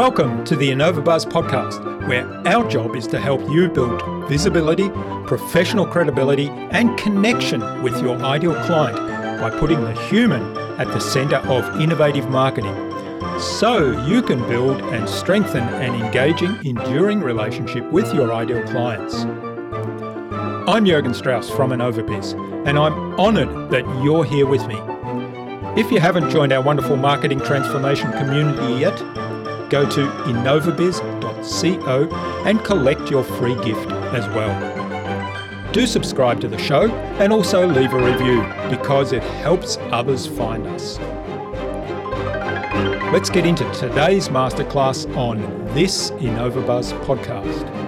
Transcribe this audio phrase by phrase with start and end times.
[0.00, 4.88] Welcome to the InnovaBuzz podcast, where our job is to help you build visibility,
[5.26, 8.96] professional credibility, and connection with your ideal client
[9.38, 12.74] by putting the human at the center of innovative marketing
[13.38, 19.26] so you can build and strengthen an engaging, enduring relationship with your ideal clients.
[20.66, 24.80] I'm Jurgen Strauss from InnovaBiz, and I'm honored that you're here with me.
[25.78, 28.98] If you haven't joined our wonderful marketing transformation community yet,
[29.70, 32.08] go to innovabiz.co
[32.44, 35.72] and collect your free gift as well.
[35.72, 40.66] Do subscribe to the show and also leave a review because it helps others find
[40.66, 40.98] us.
[43.12, 45.40] Let's get into today's masterclass on
[45.74, 47.79] this InnovaBuzz podcast.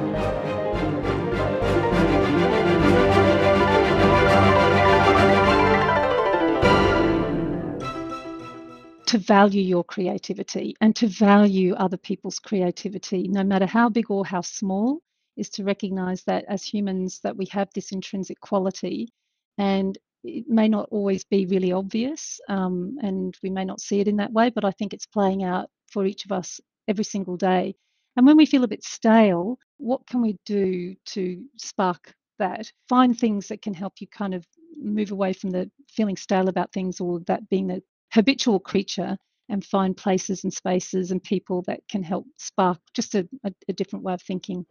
[9.12, 14.24] To value your creativity and to value other people's creativity, no matter how big or
[14.24, 15.00] how small,
[15.36, 19.10] is to recognize that as humans that we have this intrinsic quality
[19.58, 24.08] and it may not always be really obvious um, and we may not see it
[24.08, 27.36] in that way, but I think it's playing out for each of us every single
[27.36, 27.74] day.
[28.16, 32.72] And when we feel a bit stale, what can we do to spark that?
[32.88, 34.46] Find things that can help you kind of
[34.78, 39.16] move away from the feeling stale about things or that being the habitual creature
[39.48, 43.72] and find places and spaces and people that can help spark just a, a, a
[43.72, 44.66] different way of thinking.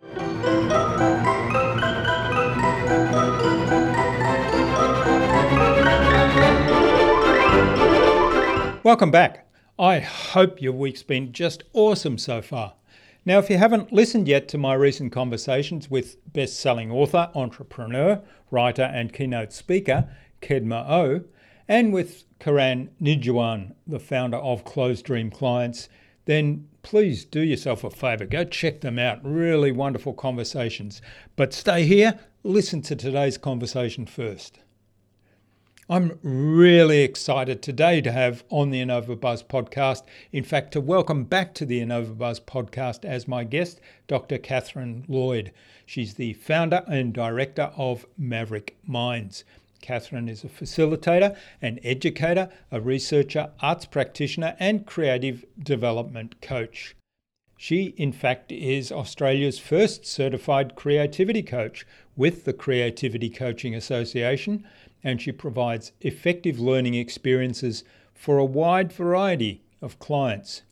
[8.83, 9.47] Welcome back.
[9.77, 12.75] I hope your week's been just awesome so far.
[13.25, 18.21] Now, if you haven't listened yet to my recent conversations with best selling author, entrepreneur,
[18.51, 20.09] writer, and keynote speaker,
[20.41, 21.23] Kedma O,
[21.67, 25.89] and with Karan Nijhawan, the founder of Closed Dream Clients,
[26.25, 28.25] then please do yourself a favor.
[28.25, 29.19] Go check them out.
[29.23, 31.01] Really wonderful conversations.
[31.35, 34.59] But stay here, listen to today's conversation first.
[35.89, 41.53] I'm really excited today to have on the InnovaBuzz podcast, in fact, to welcome back
[41.55, 44.37] to the InnovaBuzz podcast as my guest, Dr.
[44.37, 45.51] Catherine Lloyd.
[45.85, 49.43] She's the founder and director of Maverick Minds.
[49.81, 56.95] Catherine is a facilitator, an educator, a researcher, arts practitioner, and creative development coach.
[57.57, 64.65] She, in fact, is Australia's first certified creativity coach with the Creativity Coaching Association,
[65.03, 67.83] and she provides effective learning experiences
[68.13, 70.63] for a wide variety of clients.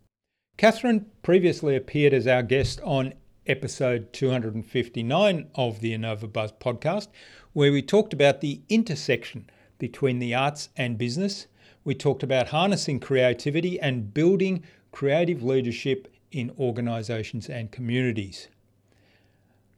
[0.57, 3.13] Catherine previously appeared as our guest on
[3.47, 7.07] episode 259 of the InnovaBuzz podcast,
[7.59, 9.45] where we talked about the intersection
[9.79, 11.47] between the arts and business.
[11.83, 18.47] We talked about harnessing creativity and building creative leadership in organisations and communities.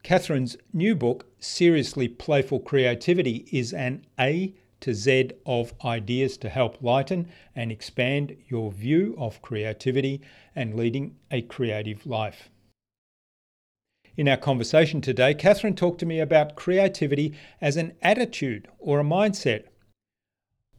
[0.03, 6.83] Catherine's new book, Seriously Playful Creativity, is an A to Z of ideas to help
[6.83, 10.21] lighten and expand your view of creativity
[10.55, 12.51] and leading a creative life.
[14.21, 19.03] In our conversation today, Catherine talked to me about creativity as an attitude or a
[19.03, 19.63] mindset.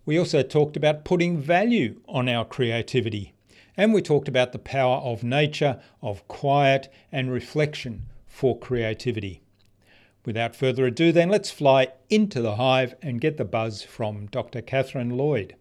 [0.07, 3.35] We also talked about putting value on our creativity.
[3.77, 9.43] And we talked about the power of nature, of quiet and reflection for creativity.
[10.25, 14.63] Without further ado, then, let's fly into the hive and get the buzz from Dr.
[14.63, 15.57] Catherine Lloyd.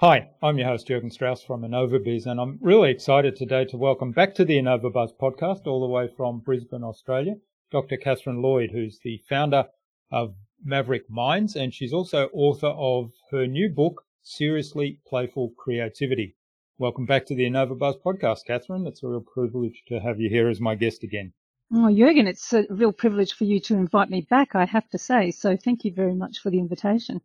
[0.00, 4.12] Hi, I'm your host Jurgen Strauss from InnovaBiz, and I'm really excited today to welcome
[4.12, 7.36] back to the InnovaBuzz podcast, all the way from Brisbane, Australia,
[7.70, 7.96] Dr.
[7.96, 9.64] Catherine Lloyd, who's the founder
[10.12, 16.36] of Maverick Minds, and she's also author of her new book, Seriously Playful Creativity.
[16.76, 18.86] Welcome back to the InnovaBuzz podcast, Catherine.
[18.86, 21.32] It's a real privilege to have you here as my guest again.
[21.72, 24.98] Oh, Jurgen, it's a real privilege for you to invite me back, I have to
[24.98, 25.30] say.
[25.30, 27.22] So thank you very much for the invitation.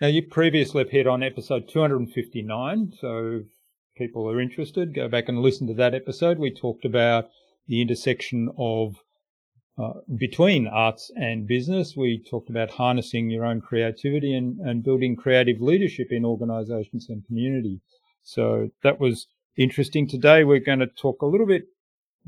[0.00, 3.46] Now, you previously appeared on episode 259, so if
[3.96, 6.36] people are interested, go back and listen to that episode.
[6.36, 7.30] We talked about
[7.68, 8.96] the intersection of
[9.78, 11.96] uh, between arts and business.
[11.96, 17.24] We talked about harnessing your own creativity and, and building creative leadership in organizations and
[17.24, 17.80] community.
[18.24, 20.08] So that was interesting.
[20.08, 21.66] Today, we're going to talk a little bit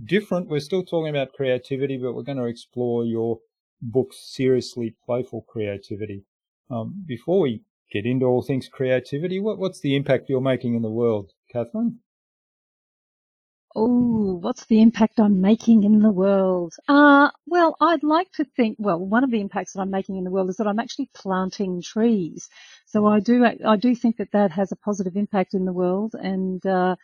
[0.05, 0.49] different.
[0.49, 3.41] We're still talking about creativity, but we're going to explore your
[3.83, 6.23] book, Seriously Playful Creativity.
[6.71, 10.83] Um, before we get into all things creativity, what, what's the impact you're making in
[10.83, 12.01] the world, Catherine?
[13.79, 16.75] Oh, what's the impact I'm making in the world?
[16.89, 20.25] Uh, well, I'd like to think, well, one of the impacts that I'm making in
[20.25, 22.49] the world is that I'm actually planting trees.
[22.87, 26.15] So I do, I do think that that has a positive impact in the world
[26.15, 26.97] and, uh,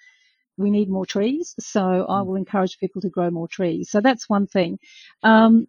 [0.56, 1.54] we need more trees.
[1.60, 2.28] So I hmm.
[2.28, 3.90] will encourage people to grow more trees.
[3.90, 4.78] So that's one thing.
[5.22, 5.66] Um,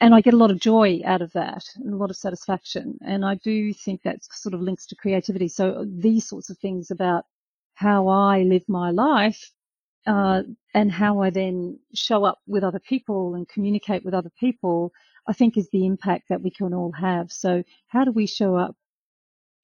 [0.00, 2.98] and I get a lot of joy out of that and a lot of satisfaction.
[3.04, 5.48] And I do think that sort of links to creativity.
[5.48, 7.24] So these sorts of things about
[7.74, 9.50] how I live my life
[10.06, 10.42] uh,
[10.74, 14.92] and how I then show up with other people and communicate with other people,
[15.26, 17.30] I think is the impact that we can all have.
[17.30, 18.76] So how do we show up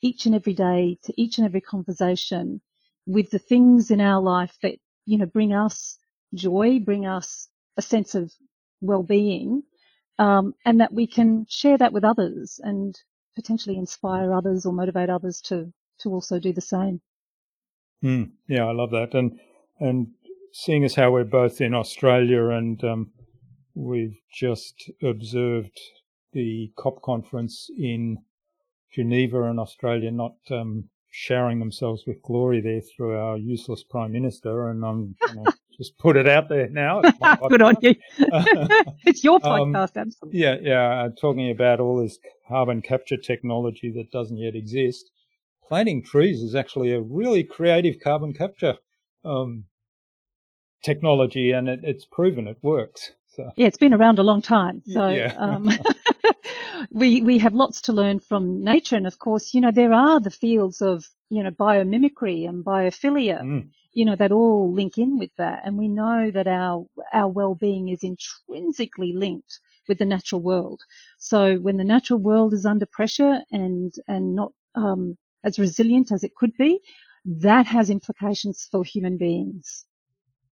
[0.03, 2.61] each and every day to each and every conversation
[3.07, 4.77] with the things in our life that,
[5.07, 5.99] you know, bring us
[6.35, 8.33] joy, bring us a sense of
[8.81, 9.63] well-being,
[10.19, 12.99] um, and that we can share that with others and
[13.35, 17.01] potentially inspire others or motivate others to, to also do the same.
[18.03, 19.15] Mm, yeah, I love that.
[19.15, 19.39] And,
[19.81, 20.09] and
[20.53, 23.11] seeing as how we're both in Australia and um,
[23.75, 25.79] we've just observed
[26.33, 28.19] the COP conference in
[28.93, 34.69] Geneva and Australia not um, showering themselves with glory there through our useless Prime Minister.
[34.69, 37.01] And I'm going to just put it out there now.
[37.49, 37.95] Good on you.
[39.05, 40.41] it's your um, podcast, um, absolutely.
[40.41, 41.09] Yeah, yeah.
[41.21, 42.19] talking about all this
[42.49, 45.11] carbon capture technology that doesn't yet exist.
[45.69, 48.77] Planting trees is actually a really creative carbon capture
[49.25, 49.65] um,
[50.83, 53.13] technology, and it, it's proven it works.
[53.35, 53.51] So.
[53.57, 54.83] Yeah, it's been around a long time.
[54.87, 55.35] So yeah.
[55.39, 55.69] um,
[56.91, 60.21] we we have lots to learn from nature, and of course, you know, there are
[60.21, 63.43] the fields of you know biomimicry and biophilia.
[63.43, 63.69] Mm.
[63.93, 67.89] You know that all link in with that, and we know that our our well-being
[67.89, 70.81] is intrinsically linked with the natural world.
[71.19, 76.25] So when the natural world is under pressure and and not um, as resilient as
[76.25, 76.81] it could be,
[77.25, 79.85] that has implications for human beings.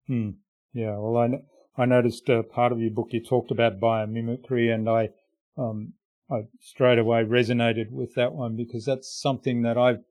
[0.07, 0.31] Hmm.
[0.73, 0.97] Yeah.
[0.99, 5.11] Well, I, I noticed uh, part of your book you talked about biomimicry, and I,
[5.57, 5.93] um,
[6.33, 10.03] I straight away resonated with that one because that's something that I've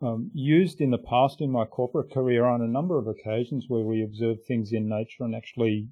[0.00, 3.82] um, used in the past in my corporate career on a number of occasions where
[3.82, 5.88] we observed things in nature and actually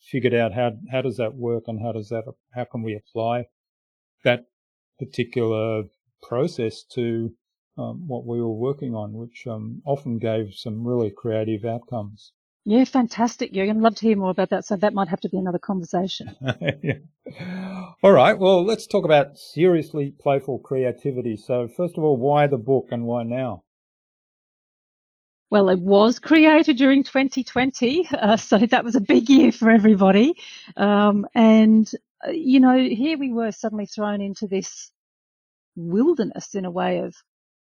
[0.00, 2.24] figured out how how does that work and how does that
[2.54, 3.46] how can we apply
[4.24, 4.46] that
[4.98, 5.84] particular
[6.22, 7.32] process to
[7.76, 12.32] um, what we were working on, which um, often gave some really creative outcomes.
[12.66, 13.54] Yeah, fantastic.
[13.54, 14.64] You're going to love to hear more about that.
[14.64, 16.34] So that might have to be another conversation.
[16.82, 16.94] yeah.
[18.02, 18.38] All right.
[18.38, 21.36] Well, let's talk about seriously playful creativity.
[21.36, 23.64] So first of all, why the book and why now?
[25.50, 30.34] Well, it was created during 2020, uh, so that was a big year for everybody.
[30.76, 31.88] Um, and,
[32.26, 34.90] uh, you know, here we were suddenly thrown into this
[35.76, 37.14] wilderness in a way of,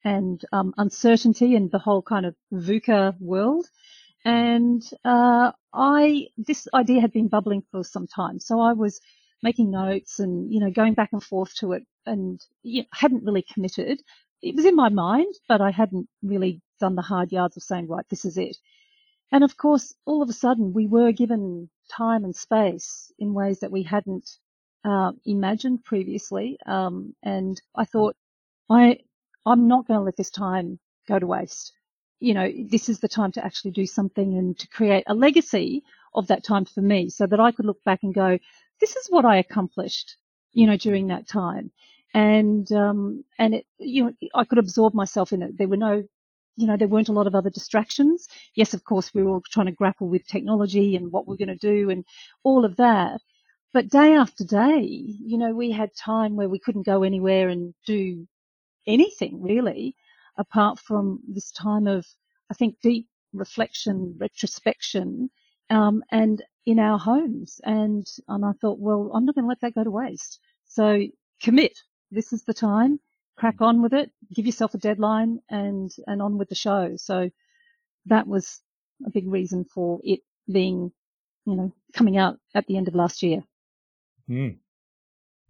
[0.04, 3.66] and um, uncertainty and the whole kind of VUCA world.
[4.25, 9.02] And uh, I this idea had been bubbling for some time, so I was
[9.42, 13.24] making notes and you know going back and forth to it, and you know, hadn't
[13.25, 14.02] really committed.
[14.42, 17.88] It was in my mind, but I hadn't really done the hard yards of saying,
[17.88, 18.58] right, this is it.
[19.31, 23.60] And of course, all of a sudden, we were given time and space in ways
[23.62, 24.30] that we hadn't
[24.86, 26.58] uh, imagined previously.
[26.66, 28.16] Um, and I thought,
[28.70, 29.00] I
[29.46, 31.74] I'm not going to let this time go to waste
[32.24, 35.84] you know, this is the time to actually do something and to create a legacy
[36.16, 38.39] of that time for me so that I could look back and go,
[38.80, 40.15] this is what I accomplished,
[40.53, 41.72] you know, during that time.
[42.13, 45.58] And, um, and it, you know, I could absorb myself in it.
[45.58, 46.01] There were no,
[46.56, 48.30] you know, there weren't a lot of other distractions.
[48.56, 51.58] Yes, of course, we were all trying to grapple with technology and what we're going
[51.58, 52.06] to do and
[52.44, 53.20] all of that.
[53.74, 57.74] But day after day, you know, we had time where we couldn't go anywhere and
[57.86, 58.25] do
[58.88, 59.98] anything really
[60.38, 62.06] apart from this time of,
[62.50, 65.30] I think, deep reflection, retrospection,
[65.70, 67.60] um, and in our homes.
[67.63, 70.40] And, and I thought, well, I'm not going to let that go to waste.
[70.66, 71.02] So
[71.42, 71.78] commit.
[72.12, 73.00] This is the time.
[73.38, 74.12] Crack on with it.
[74.34, 76.94] Give yourself a deadline and, and on with the show.
[76.98, 77.30] So
[78.06, 78.62] that was
[79.06, 80.20] a big reason for it
[80.52, 80.92] being,
[81.46, 83.44] you know, coming out at the end of last year.
[84.30, 84.58] Mm.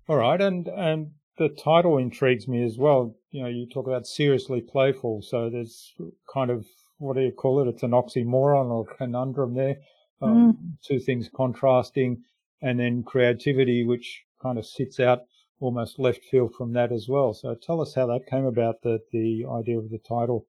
[0.07, 0.39] All right.
[0.39, 3.15] And, and the title intrigues me as well.
[3.31, 5.93] You know, you talk about seriously playful, so there's
[6.31, 6.65] kind of
[6.99, 7.67] what do you call it?
[7.67, 9.77] It's an oxymoron or conundrum there.
[10.21, 10.77] Um, mm.
[10.87, 12.23] Two things contrasting,
[12.61, 15.21] and then creativity, which kind of sits out
[15.59, 17.33] almost left field from that as well.
[17.33, 20.45] So tell us how that came about, the the idea of the title.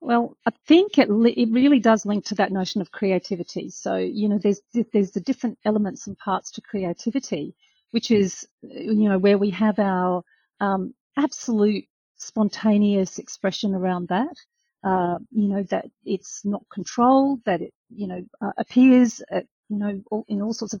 [0.00, 3.68] Well, I think it it really does link to that notion of creativity.
[3.70, 4.60] So you know, there's
[4.92, 7.54] there's the different elements and parts to creativity
[7.92, 10.22] which is, you know, where we have our
[10.60, 11.84] um, absolute
[12.18, 14.36] spontaneous expression around that.
[14.84, 19.78] uh, you know, that it's not controlled, that it, you know, uh, appears, at, you
[19.78, 20.80] know, all, in all sorts of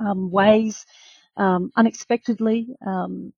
[0.00, 0.84] um, ways,
[1.36, 3.32] um, unexpectedly, um,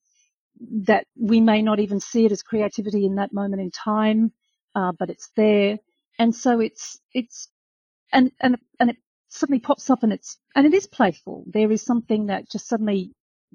[0.84, 4.32] that we may not even see it as creativity in that moment in time,
[4.74, 5.78] uh, but it's there.
[6.18, 7.48] And so it's, it's,
[8.12, 8.96] and, and, and it
[9.30, 11.44] suddenly pops up and it's, and it is playful.
[11.46, 13.12] There is something that just suddenly,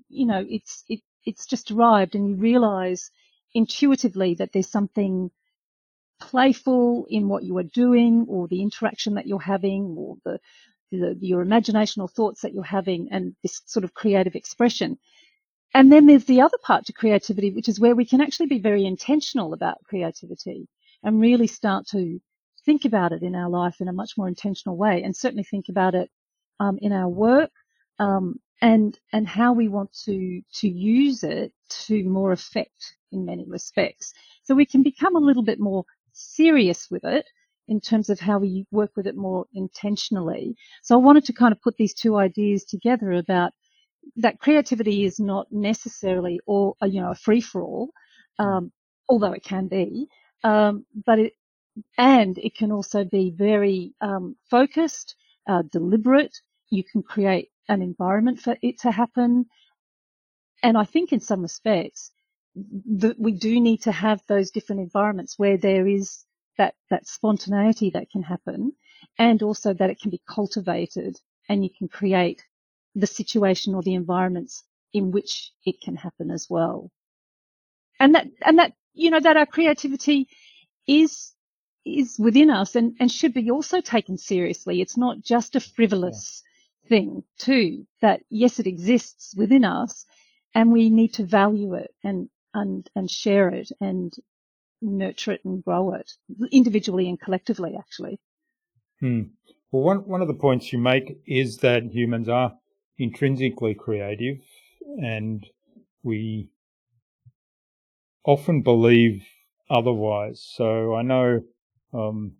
[0.10, 3.12] you know, it's, it, it's just arrived and you realize
[3.54, 5.30] intuitively that there's something
[6.20, 10.40] playful in what you are doing or the interaction that you're having or the,
[10.92, 14.98] the, your imagination or thoughts that you're having and this sort of creative expression.
[15.74, 18.60] And then there's the other part to creativity, which is where we can actually be
[18.60, 20.68] very intentional about creativity
[21.04, 22.22] and really start to
[22.66, 25.66] think about it in our life in a much more intentional way and certainly think
[25.70, 26.10] about it
[26.60, 27.52] um, in our work
[28.00, 33.46] um, and and how we want to to use it to more effect in many
[33.48, 34.14] respects.
[34.44, 37.26] So we can become a little bit more serious with it
[37.68, 40.56] in terms of how we work with it more intentionally.
[40.84, 43.52] So I wanted to kind of put these two ideas together about
[44.18, 47.90] that creativity is not necessarily or you know a free for all,
[48.40, 48.72] um,
[49.10, 50.08] although it can be,
[50.44, 51.34] um, but it
[51.98, 55.16] and it can also be very um, focused,
[55.48, 56.36] uh, deliberate.
[56.70, 59.48] You can create an environment for it to happen,
[60.64, 62.12] and I think in some respects
[62.56, 66.26] that we do need to have those different environments where there is
[66.58, 68.74] that, that spontaneity that can happen
[69.20, 71.18] and also that it can be cultivated
[71.50, 72.44] and you can create
[72.96, 74.64] the situation or the environments
[74.94, 76.90] in which it can happen as well.
[78.00, 80.28] And that, and that, you know, that our creativity
[80.88, 81.35] is,
[81.86, 84.82] is within us and, and should be also taken seriously.
[84.82, 86.44] It's not just a frivolous
[86.84, 86.90] yeah.
[86.90, 90.06] thing too, that yes, it exists within us
[90.54, 94.14] and we need to value it and, and, and share it and
[94.82, 96.12] nurture it and grow it
[96.52, 98.20] individually and collectively, actually.
[99.00, 99.22] Hmm.
[99.72, 102.54] Well, one, one of the points you make is that humans are
[102.98, 104.38] intrinsically creative
[104.98, 105.46] and
[106.02, 106.50] we
[108.26, 109.24] often believe
[109.70, 110.46] otherwise.
[110.56, 111.42] So I know
[111.94, 112.34] um,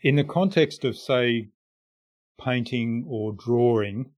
[0.00, 1.48] in the context of, say,
[2.40, 4.10] painting or drawing,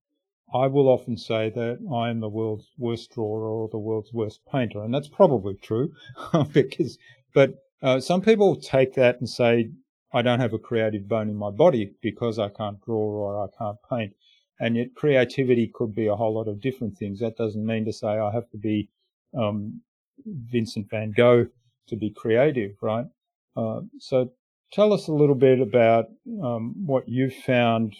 [0.53, 4.41] I will often say that I am the world's worst drawer or the world's worst
[4.51, 5.93] painter, and that's probably true
[6.53, 6.99] because.
[7.33, 9.71] But uh, some people take that and say
[10.13, 13.49] I don't have a creative bone in my body because I can't draw or I
[13.57, 14.15] can't paint,
[14.59, 17.21] and yet creativity could be a whole lot of different things.
[17.21, 18.89] That doesn't mean to say I have to be
[19.39, 19.83] um,
[20.27, 21.47] Vincent Van Gogh
[21.87, 23.07] to be creative, right?
[23.57, 24.33] Uh, so
[24.73, 26.07] tell us a little bit about
[26.43, 27.95] um, what you've found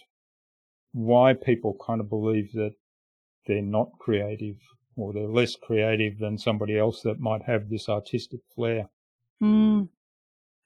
[0.93, 2.75] why people kind of believe that
[3.47, 4.57] they're not creative
[4.97, 8.89] or they're less creative than somebody else that might have this artistic flair.
[9.43, 9.89] Mm.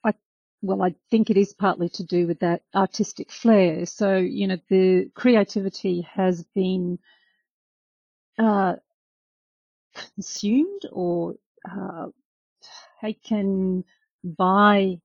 [0.03, 0.13] I,
[0.61, 3.85] well, I think it is partly to do with that artistic flair.
[3.85, 6.99] So, you know, the creativity has been
[8.37, 8.75] uh,
[10.15, 11.35] consumed or
[11.69, 12.07] uh,
[13.01, 13.83] taken
[14.25, 14.99] by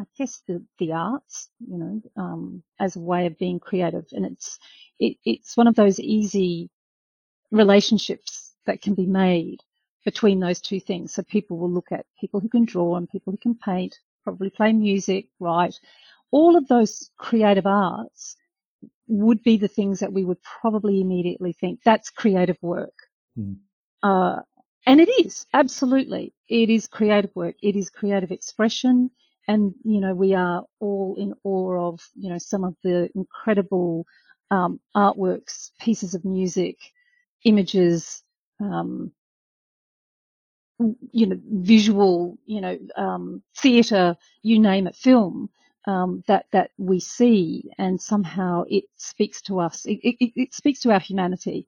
[0.00, 4.06] I guess the, the arts, you know, um, as a way of being creative.
[4.12, 4.58] And it's,
[4.98, 6.70] it, it's one of those easy
[7.50, 9.58] relationships that can be made
[10.04, 11.12] between those two things.
[11.12, 14.48] So people will look at people who can draw and people who can paint, probably
[14.48, 15.78] play music, write.
[16.30, 18.36] All of those creative arts
[19.06, 22.94] would be the things that we would probably immediately think that's creative work.
[23.38, 23.56] Mm.
[24.02, 24.40] Uh,
[24.86, 26.34] and it is, absolutely.
[26.48, 27.56] It is creative work.
[27.62, 29.10] It is creative expression
[29.48, 34.06] and you know we are all in awe of you know some of the incredible
[34.50, 36.78] um, artworks, pieces of music,
[37.44, 38.22] images,
[38.60, 39.12] um,
[41.12, 45.50] you know, visual, you know, um, theatre, you name it, film
[45.86, 49.86] um, that that we see, and somehow it speaks to us.
[49.86, 51.66] It, it, it speaks to our humanity.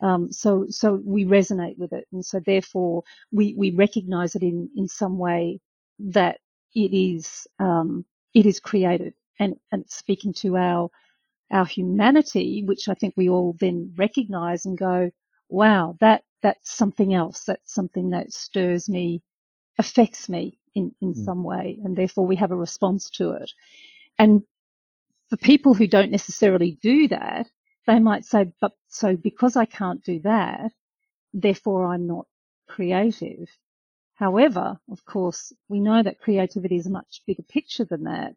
[0.00, 4.68] Um, so so we resonate with it, and so therefore we we recognise it in
[4.76, 5.60] in some way
[6.00, 6.38] that
[6.74, 10.90] it is um, it is created and, and speaking to our
[11.52, 15.10] our humanity, which I think we all then recognize and go,
[15.48, 17.44] wow, that that's something else.
[17.44, 19.22] That's something that stirs me,
[19.78, 21.24] affects me in, in mm.
[21.24, 23.52] some way, and therefore we have a response to it.
[24.18, 24.42] And
[25.30, 27.48] for people who don't necessarily do that,
[27.86, 30.72] they might say, but so because I can't do that,
[31.32, 32.26] therefore I'm not
[32.68, 33.48] creative.
[34.14, 38.34] However, of course, we know that creativity is a much bigger picture than that,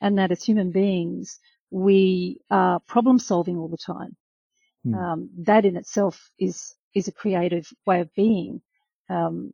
[0.00, 1.38] and that as human beings,
[1.70, 4.16] we are problem solving all the time.
[4.86, 4.96] Mm.
[4.96, 8.62] Um, that in itself is is a creative way of being.
[9.08, 9.52] Um,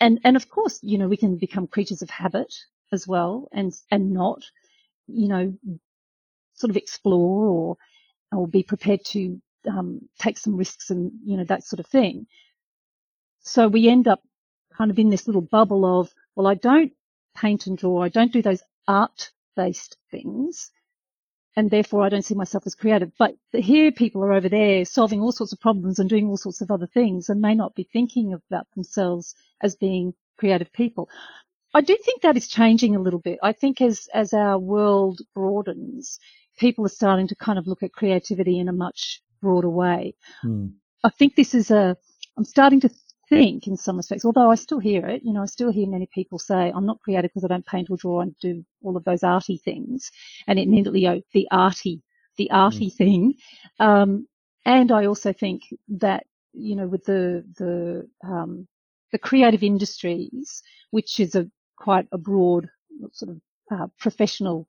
[0.00, 2.52] and and of course, you know, we can become creatures of habit
[2.92, 4.42] as well and and not
[5.08, 5.54] you know
[6.54, 7.76] sort of explore or
[8.32, 12.26] or be prepared to um, take some risks and you know that sort of thing
[13.40, 14.22] so we end up
[14.76, 16.92] kind of in this little bubble of well i don't
[17.36, 20.70] paint and draw i don't do those art based things
[21.56, 23.12] and therefore I don't see myself as creative.
[23.18, 26.60] But here people are over there solving all sorts of problems and doing all sorts
[26.60, 31.08] of other things and may not be thinking about themselves as being creative people.
[31.72, 33.38] I do think that is changing a little bit.
[33.42, 36.18] I think as, as our world broadens,
[36.56, 40.14] people are starting to kind of look at creativity in a much broader way.
[40.42, 40.68] Hmm.
[41.04, 41.96] I think this is a,
[42.36, 42.90] I'm starting to
[43.28, 46.08] think in some respects, although I still hear it, you know, I still hear many
[46.12, 49.04] people say, I'm not creative because I don't paint or draw and do all of
[49.04, 50.10] those arty things.
[50.46, 52.02] And it immediately, know, the arty,
[52.36, 52.94] the arty mm.
[52.94, 53.34] thing.
[53.78, 54.26] Um,
[54.64, 58.66] and I also think that, you know, with the, the, um,
[59.12, 62.68] the creative industries, which is a quite a broad
[63.12, 64.68] sort of uh, professional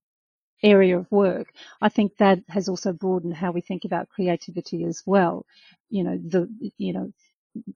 [0.64, 5.04] area of work, I think that has also broadened how we think about creativity as
[5.06, 5.46] well.
[5.90, 7.12] You know, the, you know,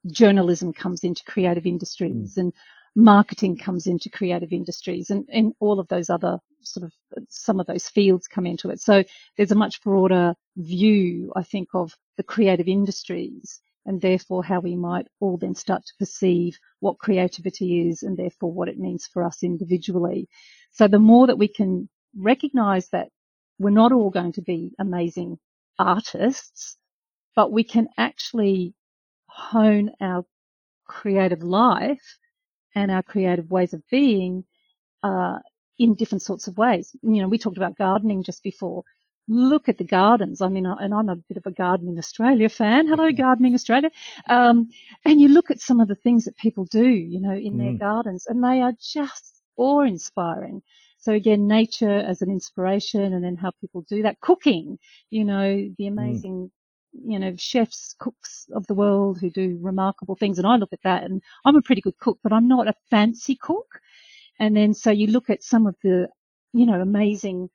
[0.08, 2.38] journalism comes into creative industries mm.
[2.38, 2.54] and
[2.96, 6.94] marketing comes into creative industries and, and all of those other sort of
[7.30, 8.80] some of those fields come into it.
[8.80, 9.04] So
[9.38, 14.76] there's a much broader view, I think, of the creative industries and therefore how we
[14.76, 19.24] might all then start to perceive what creativity is and therefore what it means for
[19.24, 20.28] us individually.
[20.72, 23.10] So the more that we can recognize that
[23.60, 25.38] we're not all going to be amazing
[25.78, 26.78] artists,
[27.36, 28.74] but we can actually
[29.28, 30.26] hone our
[30.86, 32.18] creative life
[32.76, 34.44] and our creative ways of being
[35.04, 35.40] uh,
[35.78, 36.96] in different sorts of ways.
[37.02, 38.84] You know, we talked about gardening just before.
[39.28, 40.42] Look at the gardens.
[40.42, 42.88] I mean, and I'm a bit of a Gardening Australia fan.
[42.88, 43.22] Hello, mm-hmm.
[43.22, 43.92] Gardening Australia.
[44.28, 44.70] Um,
[45.06, 47.58] and you look at some of the things that people do, you know, in mm.
[47.60, 50.62] their gardens, and they are just awe-inspiring.
[51.02, 54.22] So again, nature as an inspiration, and then how people do that.
[54.22, 54.80] Cooking,
[55.10, 55.88] you know, the mm.
[55.88, 56.52] amazing mm
[56.94, 60.38] you know, chefs, cooks of the world who do remarkable things.
[60.38, 62.76] And I look at that and I'm a pretty good cook, but I'm not a
[62.90, 63.80] fancy cook.
[64.40, 66.10] And then so you look at some of the,
[66.54, 67.50] you know, amazing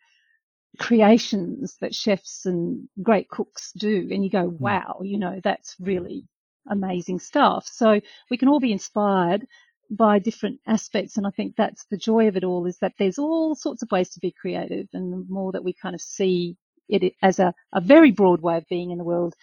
[0.78, 4.62] creations that chefs and great cooks do and you go, hmm.
[4.62, 6.24] wow, you know, that's really
[6.68, 7.66] amazing stuff.
[7.66, 9.46] So we can all be inspired
[9.90, 11.16] by different aspects.
[11.16, 13.90] And I think that's the joy of it all is that there's all sorts of
[13.90, 14.88] ways to be creative.
[14.92, 16.57] And the more that we kind of see
[16.88, 19.35] it as a, a very broad way of being in the world,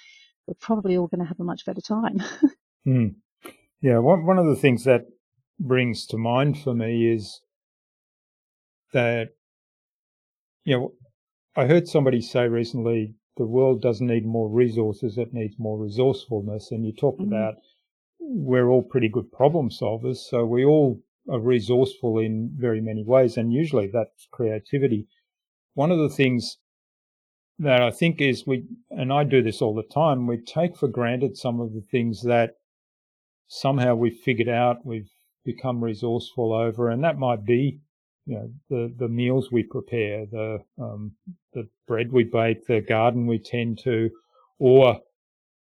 [0.48, 2.22] we're probably all going to have a much better time.
[2.88, 3.16] mm.
[3.82, 5.06] Yeah, one, one of the things that
[5.60, 7.42] brings to mind for me is
[8.94, 9.30] that,
[10.64, 10.94] you know,
[11.56, 16.72] I heard somebody say recently the world doesn't need more resources, it needs more resourcefulness.
[16.72, 17.34] And you talked mm-hmm.
[17.34, 17.56] about
[18.24, 23.38] we're all pretty good problem solvers, so we all are resourceful in very many ways,
[23.38, 25.08] and usually that's creativity.
[25.74, 26.58] One of the things
[27.60, 30.88] that I think is we, and I do this all the time, we take for
[30.88, 32.56] granted some of the things that
[33.48, 35.12] somehow we've figured out, we've
[35.46, 37.80] become resourceful over, and that might be,
[38.26, 41.12] you know, the, the meals we prepare, the, um,
[41.54, 44.10] the bread we bake, the garden we tend to,
[44.60, 45.00] or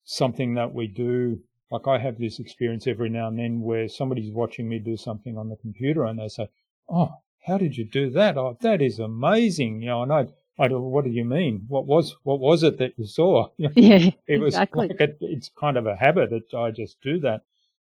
[0.04, 1.38] something that we do.
[1.72, 5.38] Like I have this experience every now and then where somebody's watching me do something
[5.38, 6.48] on the computer and they say,
[6.90, 7.14] Oh,
[7.46, 8.36] how did you do that?
[8.36, 9.80] Oh, that is amazing.
[9.80, 10.26] You know, and I,
[10.58, 10.82] I don't.
[10.82, 11.64] What do you mean?
[11.68, 13.48] What was what was it that you saw?
[13.56, 14.88] yeah, it was exactly.
[14.88, 17.40] like a, it's kind of a habit that I just do that,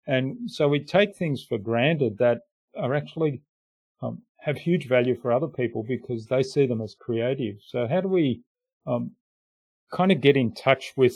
[0.06, 2.42] and so we take things for granted that
[2.76, 3.42] are actually
[4.02, 7.56] um, have huge value for other people because they see them as creative.
[7.66, 8.42] So how do we
[8.86, 9.12] um,
[9.92, 11.16] kind of get in touch with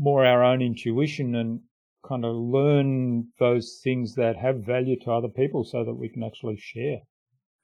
[0.00, 1.60] more our own intuition and
[2.08, 6.24] kind of learn those things that have value to other people so that we can
[6.24, 7.00] actually share?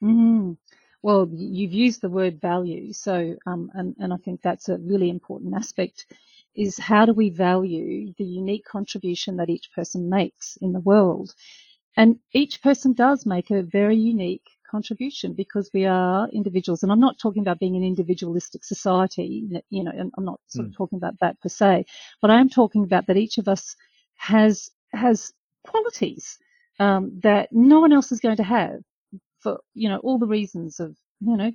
[0.02, 0.52] Mm-hmm.
[1.02, 5.08] Well, you've used the word value, so um, and, and I think that's a really
[5.08, 6.06] important aspect.
[6.54, 11.34] Is how do we value the unique contribution that each person makes in the world?
[11.96, 16.82] And each person does make a very unique contribution because we are individuals.
[16.82, 20.72] And I'm not talking about being an individualistic society, you know, I'm not sort of
[20.72, 20.76] mm.
[20.76, 21.86] talking about that per se,
[22.20, 23.76] but I am talking about that each of us
[24.16, 25.32] has, has
[25.66, 26.38] qualities,
[26.78, 28.80] um, that no one else is going to have
[29.40, 31.52] for, you know, all the reasons of, you know,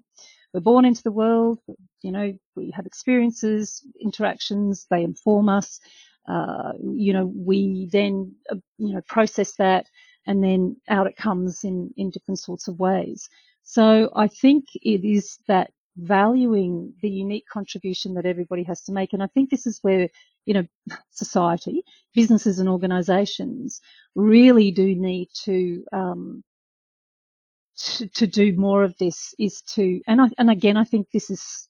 [0.54, 1.60] we're born into the world,
[2.02, 5.80] you know, we have experiences, interactions, they inform us,
[6.28, 9.88] uh, you know, we then, uh, you know, process that
[10.27, 13.29] and then out it comes in, in different sorts of ways.
[13.63, 19.13] So I think it is that valuing the unique contribution that everybody has to make.
[19.13, 20.07] And I think this is where,
[20.45, 20.65] you know,
[21.12, 23.81] society, businesses and organizations
[24.15, 26.43] really do need to, um,
[27.77, 31.29] to, to do more of this is to, and I, and again, I think this
[31.29, 31.67] is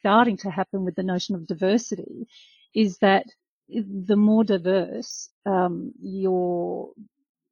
[0.00, 2.26] starting to happen with the notion of diversity,
[2.74, 3.26] is that
[3.68, 6.90] the more diverse um, your,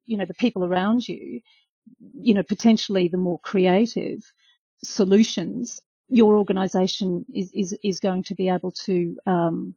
[0.09, 1.41] you know, the people around you,
[2.13, 4.19] you know, potentially the more creative
[4.83, 9.75] solutions your organisation is, is is going to be able to um,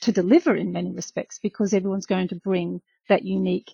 [0.00, 3.70] to deliver in many respects because everyone's going to bring that unique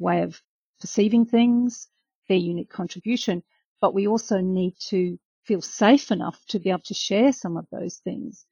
[0.00, 0.40] way of
[0.80, 1.88] perceiving things,
[2.28, 3.42] their unique contribution.
[3.80, 7.66] But we also need to feel safe enough to be able to share some of
[7.70, 8.44] those things.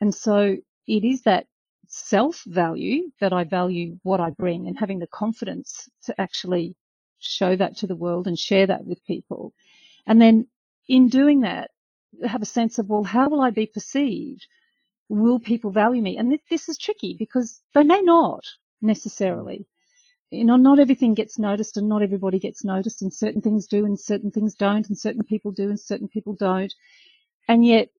[0.00, 1.46] And so it is that
[1.94, 6.74] self value that I value what I bring and having the confidence to actually
[7.20, 9.52] show that to the world and share that with people.
[10.06, 10.48] And then
[10.88, 11.70] in doing that,
[12.26, 14.46] have a sense of, well, how will I be perceived?
[15.08, 16.16] Will people value me?
[16.18, 18.44] And this is tricky because they may not
[18.82, 19.66] necessarily
[20.30, 23.84] you know, not everything gets noticed and not everybody gets noticed and certain things do
[23.84, 26.74] and certain things don't and certain people do and certain people don't.
[27.46, 27.90] And yet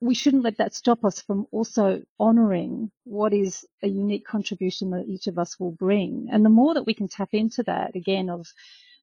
[0.00, 5.06] we shouldn't let that stop us from also honoring what is a unique contribution that
[5.06, 6.28] each of us will bring.
[6.32, 8.46] And the more that we can tap into that again of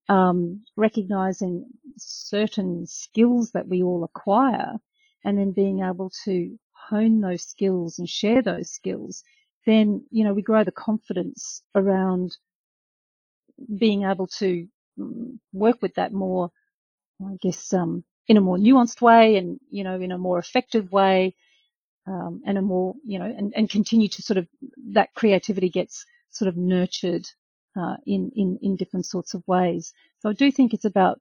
[0.09, 1.65] um, recognizing
[1.97, 4.73] certain skills that we all acquire
[5.23, 9.23] and then being able to hone those skills and share those skills,
[9.65, 12.35] then, you know, we grow the confidence around
[13.77, 14.67] being able to
[15.53, 16.51] work with that more,
[17.21, 20.91] I guess, um, in a more nuanced way and, you know, in a more effective
[20.91, 21.35] way,
[22.05, 24.47] um, and a more, you know, and, and continue to sort of,
[24.91, 27.27] that creativity gets sort of nurtured,
[27.79, 29.93] uh, in, in, in different sorts of ways.
[30.19, 31.19] So I do think it's about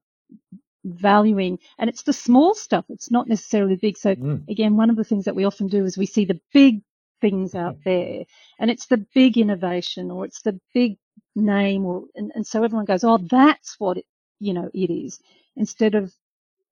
[0.85, 2.85] valuing, and it's the small stuff.
[2.89, 3.97] It's not necessarily big.
[3.97, 4.49] So mm.
[4.49, 6.83] again, one of the things that we often do is we see the big
[7.21, 8.25] things out there
[8.59, 10.99] and it's the big innovation or it's the big
[11.35, 14.05] name or and, and so everyone goes oh that's what it
[14.39, 15.21] you know it is
[15.57, 16.13] instead of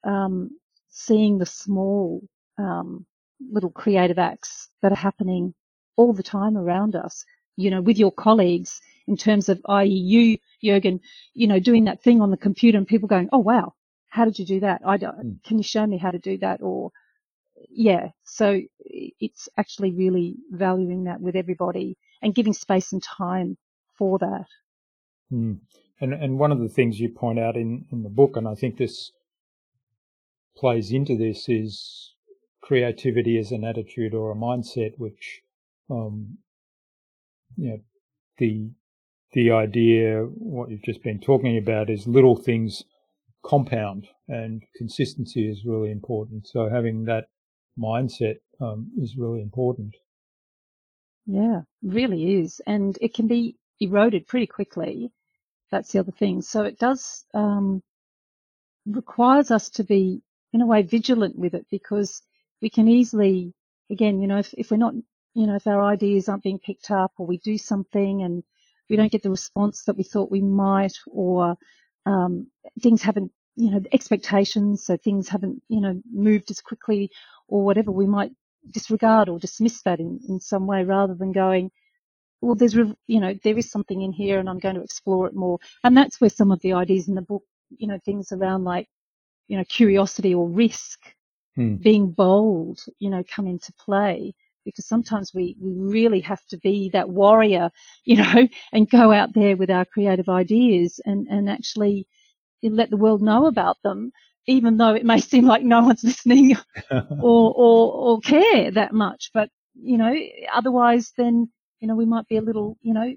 [0.04, 0.50] um,
[0.90, 2.22] seeing the small
[2.58, 3.06] um,
[3.52, 5.54] little creative acts that are happening
[5.96, 7.24] all the time around us
[7.56, 9.88] you know with your colleagues in terms of i.e.
[9.88, 11.00] you Jurgen
[11.34, 13.74] you know doing that thing on the computer and people going oh wow
[14.08, 15.44] how did you do that I don't, mm.
[15.44, 16.92] can you show me how to do that or
[17.70, 23.56] yeah, so it's actually really valuing that with everybody and giving space and time
[23.96, 24.46] for that.
[25.32, 25.58] Mm.
[26.00, 28.54] And and one of the things you point out in, in the book, and I
[28.54, 29.12] think this
[30.56, 32.14] plays into this, is
[32.62, 35.42] creativity as an attitude or a mindset, which,
[35.90, 36.38] um,
[37.56, 37.78] you know,
[38.38, 38.70] the
[39.32, 42.84] the idea what you've just been talking about is little things
[43.44, 46.46] compound, and consistency is really important.
[46.46, 47.24] So having that
[47.78, 49.94] mindset um, is really important.
[51.26, 52.60] Yeah, really is.
[52.66, 55.10] And it can be eroded pretty quickly.
[55.70, 56.42] That's the other thing.
[56.42, 57.82] So it does, um,
[58.86, 60.22] requires us to be
[60.54, 62.22] in a way vigilant with it because
[62.62, 63.52] we can easily,
[63.90, 64.94] again, you know, if, if we're not,
[65.34, 68.44] you know, if our ideas aren't being picked up or we do something and
[68.88, 71.56] we don't get the response that we thought we might or,
[72.06, 72.46] um,
[72.80, 77.10] things haven't, you know, expectations, so things haven't, you know, moved as quickly
[77.48, 78.30] or whatever, we might
[78.70, 81.70] disregard or dismiss that in, in some way rather than going,
[82.40, 85.34] well, there's, you know, there is something in here and I'm going to explore it
[85.34, 85.58] more.
[85.82, 87.42] And that's where some of the ideas in the book,
[87.76, 88.88] you know, things around like,
[89.48, 91.00] you know, curiosity or risk,
[91.56, 91.76] hmm.
[91.76, 96.88] being bold, you know, come into play because sometimes we, we really have to be
[96.90, 97.70] that warrior,
[98.04, 102.06] you know, and go out there with our creative ideas and, and actually
[102.62, 104.10] let the world know about them
[104.46, 106.56] even though it may seem like no one's listening
[106.90, 109.30] or, or, or care that much.
[109.32, 110.14] But, you know,
[110.52, 113.14] otherwise then, you know, we might be a little, you know,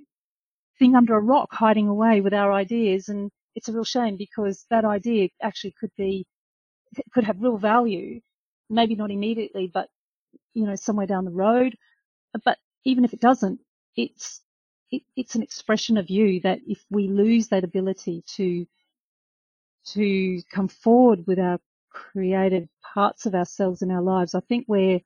[0.79, 3.09] thing under a rock hiding away with our ideas.
[3.09, 6.27] And it's a real shame because that idea actually could be,
[7.13, 8.21] could have real value,
[8.69, 9.89] maybe not immediately, but,
[10.53, 11.75] you know, somewhere down the road.
[12.45, 13.59] But even if it doesn't,
[13.95, 14.41] it's,
[14.91, 18.67] it, it's an expression of you that if we lose that ability to
[19.93, 24.35] to come forward with our creative parts of ourselves in our lives.
[24.35, 24.99] I think where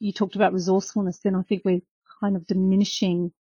[0.00, 1.80] you talked about resourcefulness, then I think we're
[2.20, 3.32] kind of diminishing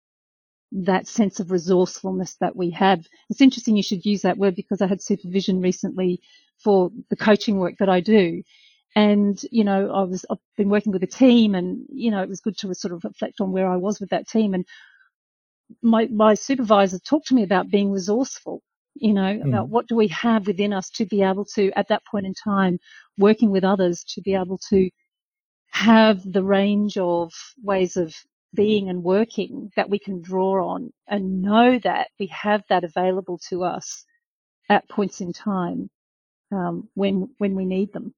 [0.71, 3.05] that sense of resourcefulness that we have.
[3.29, 6.21] It's interesting you should use that word because I had supervision recently
[6.63, 8.43] for the coaching work that I do.
[8.95, 12.29] And, you know, I was, I've been working with a team and, you know, it
[12.29, 14.53] was good to sort of reflect on where I was with that team.
[14.53, 14.65] And
[15.81, 18.61] my, my supervisor talked to me about being resourceful
[18.99, 19.47] you know, mm.
[19.47, 22.33] about what do we have within us to be able to, at that point in
[22.33, 22.79] time,
[23.17, 24.89] working with others, to be able to
[25.71, 27.31] have the range of
[27.63, 28.13] ways of
[28.57, 33.39] being and working that we can draw on and know that we have that available
[33.49, 34.03] to us
[34.67, 35.89] at points in time
[36.51, 38.13] um, when when we need them.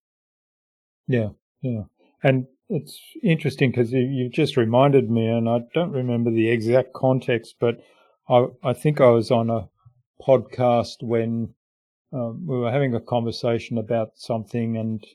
[1.07, 1.29] Yeah,
[1.61, 1.83] yeah,
[2.23, 6.93] and it's interesting because you, you've just reminded me, and I don't remember the exact
[6.93, 7.81] context, but
[8.27, 9.69] I I think I was on a
[10.25, 11.53] podcast when
[12.13, 15.05] um, we were having a conversation about something, and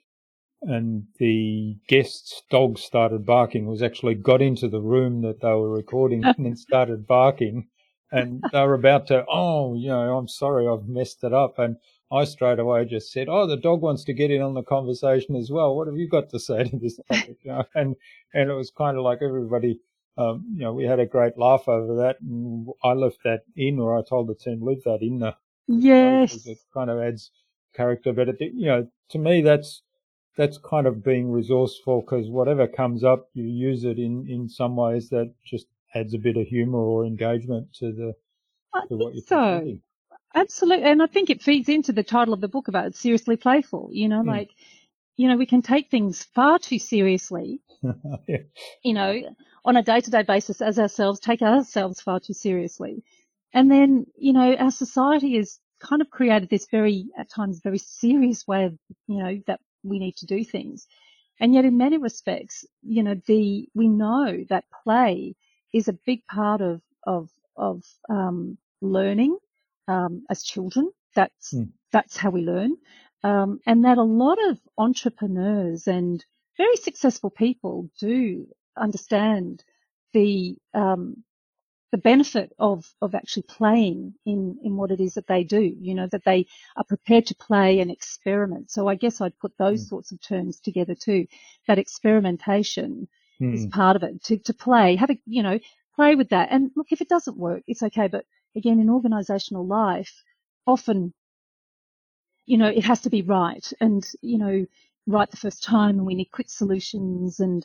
[0.66, 3.66] and the guest's dog started barking.
[3.66, 7.68] It was actually got into the room that they were recording and then started barking,
[8.10, 11.76] and they were about to, oh, you know, I'm sorry, I've messed it up, and
[12.10, 15.34] I straight away just said, "Oh, the dog wants to get in on the conversation
[15.36, 15.74] as well.
[15.74, 17.96] What have you got to say to this topic?" You know, and
[18.32, 19.80] and it was kind of like everybody,
[20.16, 23.80] um, you know, we had a great laugh over that, and I left that in,
[23.80, 25.34] or I told the team leave that in the.
[25.66, 26.46] Yes.
[26.46, 27.30] It kind of adds
[27.74, 29.82] character, but it, you know, to me that's
[30.36, 34.76] that's kind of being resourceful because whatever comes up, you use it in in some
[34.76, 38.14] ways that just adds a bit of humour or engagement to the
[38.72, 39.36] I to what you're so.
[39.36, 39.82] presenting.
[40.36, 40.84] Absolutely.
[40.90, 43.90] And I think it feeds into the title of the book about it, seriously playful.
[43.92, 44.26] You know, Mm.
[44.26, 44.50] like,
[45.16, 47.60] you know, we can take things far too seriously,
[48.28, 48.38] yeah.
[48.82, 49.22] you know,
[49.64, 53.04] on a day to day basis as ourselves, take ourselves far too seriously.
[53.52, 57.78] And then, you know, our society has kind of created this very, at times, very
[57.78, 60.86] serious way of, you know, that we need to do things.
[61.40, 65.34] And yet in many respects, you know, the, we know that play
[65.72, 69.36] is a big part of, of, of, um, learning,
[69.88, 70.90] um, as children.
[71.14, 71.72] That's, Mm.
[71.92, 72.76] that's how we learn.
[73.22, 76.24] Um, and that a lot of entrepreneurs and
[76.56, 79.64] very successful people do understand
[80.12, 81.24] the, um,
[81.94, 85.94] the benefit of, of actually playing in, in what it is that they do, you
[85.94, 86.44] know, that they
[86.76, 88.68] are prepared to play and experiment.
[88.68, 89.88] So I guess I'd put those Mm.
[89.90, 91.28] sorts of terms together too.
[91.68, 93.06] That experimentation
[93.52, 93.70] is Mm.
[93.70, 94.24] part of it.
[94.24, 95.60] To, to play, have a, you know,
[95.94, 96.48] play with that.
[96.50, 98.08] And look, if it doesn't work, it's okay.
[98.08, 98.24] But
[98.56, 100.24] again, in organizational life,
[100.66, 101.14] often,
[102.44, 104.66] you know, it has to be right and, you know,
[105.06, 107.38] right the first time and we need quick solutions.
[107.38, 107.64] And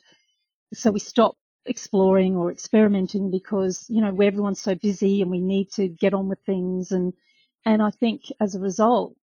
[0.71, 5.71] so we stop exploring or experimenting because, you know, everyone's so busy and we need
[5.71, 6.91] to get on with things.
[6.91, 7.13] And,
[7.65, 9.15] and I think as a result,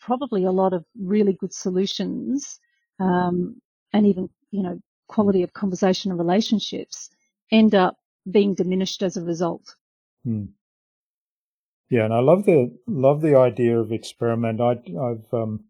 [0.00, 2.58] probably a lot of really good solutions,
[3.00, 3.60] um,
[3.92, 7.10] and even, you know, quality of conversation and relationships
[7.50, 7.96] end up
[8.30, 9.76] being diminished as a result.
[10.24, 10.44] Hmm.
[11.90, 14.60] Yeah, and I love the love the idea of experiment.
[14.60, 15.64] I, I've um,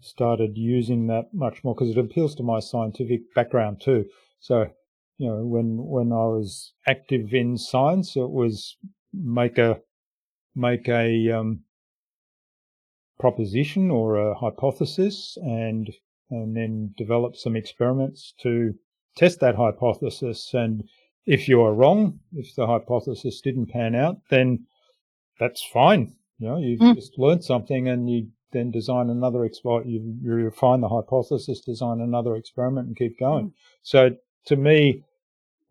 [0.00, 4.06] started using that much more because it appeals to my scientific background too.
[4.40, 4.70] So,
[5.18, 8.76] you know, when when I was active in science, it was
[9.12, 9.80] make a
[10.54, 11.60] make a um,
[13.18, 15.92] proposition or a hypothesis, and
[16.30, 18.74] and then develop some experiments to
[19.16, 20.52] test that hypothesis.
[20.54, 20.84] And
[21.26, 24.66] if you are wrong, if the hypothesis didn't pan out, then
[25.40, 26.14] that's fine.
[26.38, 26.94] You know, you've Mm.
[26.94, 29.90] just learned something and you then design another experiment.
[29.90, 33.46] You, you refine the hypothesis, design another experiment and keep going.
[33.48, 33.52] Mm.
[33.82, 35.04] So to me,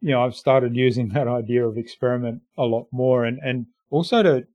[0.02, 4.24] you know, I've started using that idea of experiment a lot more and, and also
[4.24, 4.48] to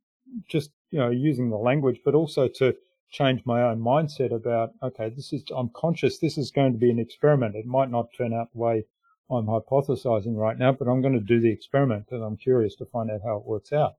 [0.48, 2.74] just, you know, using the language, but also to
[3.11, 6.90] change my own mindset about, okay, this is, I'm conscious this is going to be
[6.90, 7.57] an experiment.
[7.57, 8.85] It might not turn out the way
[9.31, 12.87] I'm hypothesizing right now, but I'm going to do the experiment and I'm curious to
[12.87, 13.94] find out how it works out.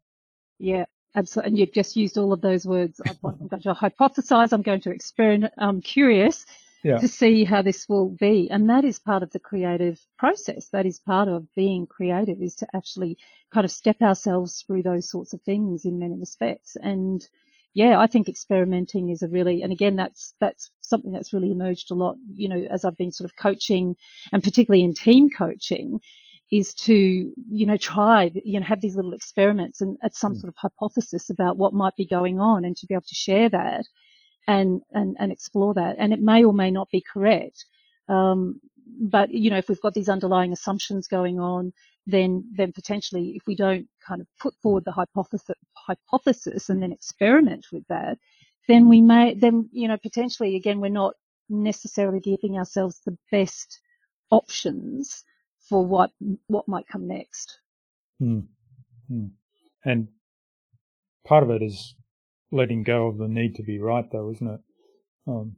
[0.60, 1.50] Yeah, absolutely.
[1.50, 3.02] And you've just used all of those words.
[3.06, 4.54] I'm going to hypothesize.
[4.54, 5.54] I'm going to experiment.
[5.58, 6.46] I'm curious
[6.84, 6.98] Yeah.
[7.00, 8.50] to see how this will be.
[8.52, 10.70] And that is part of the creative process.
[10.70, 13.18] That is part of being creative is to actually
[13.54, 16.76] kind of step ourselves through those sorts of things in many respects.
[16.76, 17.26] And
[17.74, 21.90] yeah, I think experimenting is a really, and again, that's, that's something that's really emerged
[21.92, 23.96] a lot, you know, as I've been sort of coaching
[24.32, 26.00] and particularly in team coaching
[26.52, 30.42] is to, you know, try, you know, have these little experiments and at some Mm.
[30.42, 33.50] sort of hypothesis about what might be going on and to be able to share
[33.50, 33.86] that
[34.48, 35.96] and, and, and explore that.
[36.00, 37.66] And it may or may not be correct.
[38.10, 38.60] Um,
[39.00, 41.74] but, you know, if we've got these underlying assumptions going on,
[42.06, 46.92] then, then potentially if we don't kind of put forward the hypothesis, hypothesis and then
[46.92, 48.18] experiment with that,
[48.68, 51.16] then we may, then, you know, potentially again, we're not
[51.50, 53.80] necessarily giving ourselves the best
[54.30, 55.24] options
[55.70, 56.12] for what,
[56.48, 57.60] what might come next.
[58.20, 58.40] Hmm.
[59.08, 59.28] Hmm.
[59.86, 60.08] And
[61.26, 61.96] part of it is
[62.54, 64.60] letting go of the need to be right, though, isn't it?
[65.28, 65.56] Um,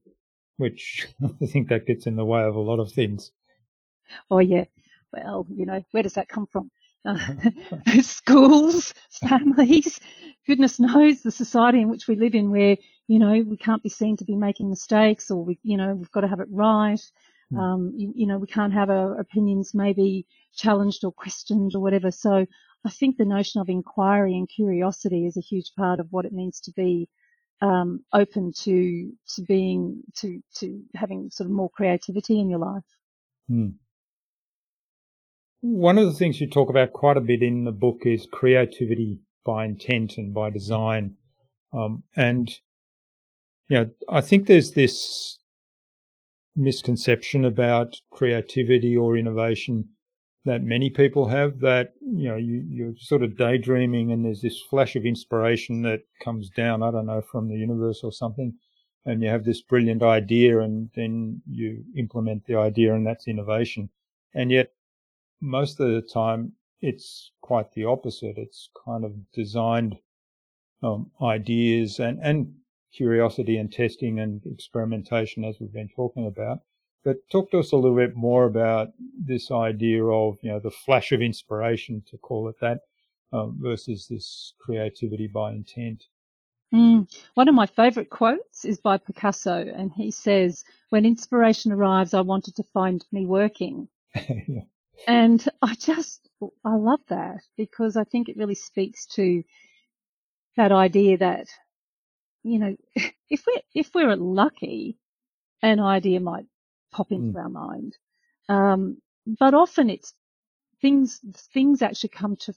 [0.58, 1.08] which
[1.42, 3.32] I think that gets in the way of a lot of things.
[4.30, 4.66] Oh yeah.
[5.12, 6.72] Well, you know, where does that come from?
[7.06, 7.18] Uh,
[8.02, 8.94] schools,
[9.28, 10.00] families,
[10.48, 12.78] goodness knows the society in which we live in where,
[13.08, 16.12] you know, we can't be seen to be making mistakes or we, you know, we've
[16.12, 17.00] got to have it right.
[17.52, 17.60] Hmm.
[17.60, 22.12] Um, you, you know, we can't have our opinions maybe challenged or questioned or whatever.
[22.12, 22.46] So
[22.86, 26.34] I think the notion of inquiry and curiosity is a huge part of what it
[26.34, 27.10] means to be
[27.62, 32.84] um, open to to being to to having sort of more creativity in your life.
[33.48, 33.70] Hmm.
[35.62, 39.20] One of the things you talk about quite a bit in the book is creativity
[39.44, 41.16] by intent and by design,
[41.74, 42.50] um, and
[43.68, 45.40] you know I think there's this
[46.56, 49.90] misconception about creativity or innovation
[50.46, 54.62] that many people have that you know you, you're sort of daydreaming and there's this
[54.70, 58.54] flash of inspiration that comes down i don't know from the universe or something
[59.06, 63.90] and you have this brilliant idea and then you implement the idea and that's innovation.
[64.34, 64.72] And yet
[65.42, 68.38] most of the time it's quite the opposite.
[68.38, 69.98] It's kind of designed
[70.84, 72.54] um, ideas and and
[72.94, 76.60] curiosity and testing and experimentation as we've been talking about
[77.06, 80.72] but talk to us a little bit more about this idea of, you know, the
[80.72, 82.80] flash of inspiration, to call it that,
[83.32, 86.06] um, versus this creativity by intent.
[86.74, 87.08] Mm.
[87.36, 92.22] One of my favourite quotes is by Picasso, and he says, When inspiration arrives, I
[92.22, 93.88] want it to find me working.
[94.16, 94.62] yeah.
[95.08, 96.28] And I just,
[96.66, 99.44] I love that because I think it really speaks to
[100.58, 101.48] that idea that,
[102.42, 102.76] you know,
[103.30, 104.98] if we're, if we're lucky,
[105.62, 106.46] an idea might
[106.96, 107.44] pop into mm.
[107.44, 107.94] our mind.
[108.48, 108.98] Um,
[109.40, 110.14] but often it's
[110.82, 111.20] things,
[111.54, 112.54] things actually come to,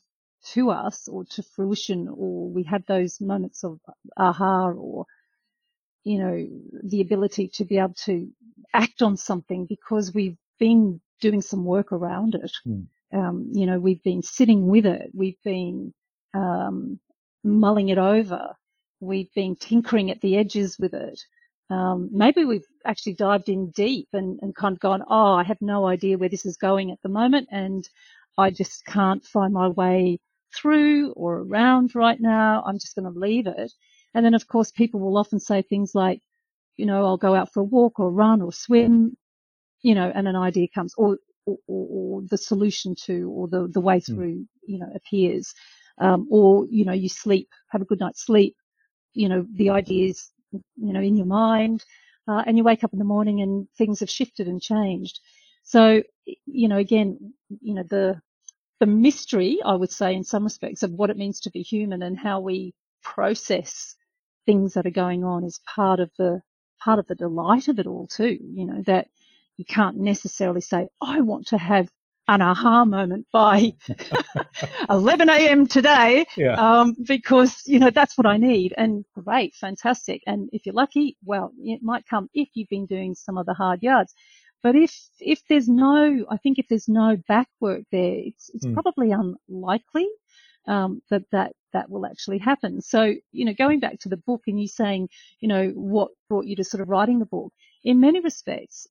[0.53, 3.81] to us or to fruition or we have those moments of
[4.17, 5.07] aha or,
[6.05, 6.37] you know,
[6.85, 8.29] the ability to be able to
[8.73, 12.53] act on something because we've been doing some work around it.
[12.67, 12.87] Mm.
[13.13, 15.11] Um, you know, we've been sitting with it.
[15.15, 15.95] We've been,
[16.35, 17.01] um,
[17.43, 18.55] mulling it over.
[19.01, 21.21] We've been tinkering at the edges with it.
[21.71, 25.61] Um, maybe we've actually dived in deep and, and kind of gone, oh, I have
[25.61, 27.87] no idea where this is going at the moment, and
[28.39, 30.19] I just can't find my way
[30.55, 32.63] through or around right now.
[32.67, 33.73] I'm just going to leave it.
[34.15, 36.21] And then, of course, people will often say things like,
[36.77, 39.17] you know, I'll go out for a walk or run or swim,
[39.83, 43.81] you know, and an idea comes, or or, or the solution to, or the the
[43.81, 44.15] way hmm.
[44.15, 45.53] through, you know, appears.
[46.01, 48.55] Um, or you know, you sleep, have a good night's sleep.
[49.15, 51.85] You know, the ideas you know, in your mind,
[52.29, 55.21] uh, and you wake up in the morning and things have shifted and changed.
[55.65, 56.03] So,
[56.47, 58.21] you know, again, you know, the,
[58.81, 62.03] the mystery, I would say, in some respects of what it means to be human
[62.03, 63.97] and how we process
[64.47, 66.43] things that are going on is part of the,
[66.83, 69.09] part of the delight of it all too, you know, that
[69.59, 71.89] you can't necessarily say, I want to have
[72.29, 73.73] an aha moment by
[74.91, 75.67] 11 a.m.
[75.67, 76.53] today, yeah.
[76.55, 78.75] um, because you know that's what I need.
[78.77, 80.23] And great, fantastic.
[80.27, 83.55] And if you're lucky, well, it might come if you've been doing some of the
[83.55, 84.15] hard yards.
[84.63, 88.67] But if if there's no, I think if there's no back work there, it's it's
[88.67, 88.75] mm.
[88.75, 90.09] probably unlikely
[90.67, 92.83] um, that that that will actually happen.
[92.83, 95.09] So you know, going back to the book and you saying,
[95.41, 97.53] you know, what brought you to sort of writing the book.
[97.85, 98.87] In many respects,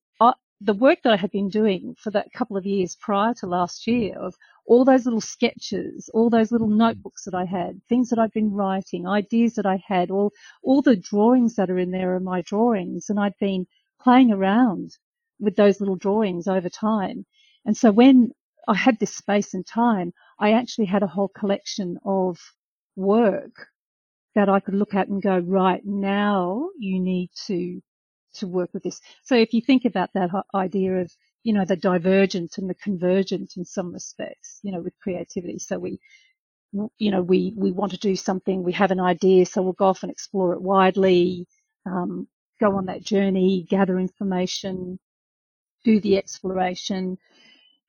[0.60, 3.86] the work that I had been doing for that couple of years prior to last
[3.86, 6.80] year of all those little sketches, all those little mm-hmm.
[6.80, 10.82] notebooks that I had, things that I'd been writing, ideas that I had, all, all
[10.82, 13.10] the drawings that are in there are my drawings.
[13.10, 13.67] And I'd been
[14.02, 14.98] playing around
[15.39, 17.26] with those little drawings over time.
[17.65, 18.32] And so when
[18.67, 22.39] I had this space and time, I actually had a whole collection of
[22.96, 23.67] work
[24.34, 27.82] that I could look at and go, right now you need to
[28.38, 29.02] to work with this.
[29.23, 31.12] So if you think about that idea of,
[31.43, 35.60] you know, the divergent and the convergent in some respects, you know, with creativity.
[35.60, 36.00] So we,
[36.97, 39.86] you know, we, we want to do something, we have an idea, so we'll go
[39.86, 41.47] off and explore it widely,
[41.86, 42.28] um,
[42.60, 45.00] go on that journey, gather information,
[45.84, 47.17] do the exploration,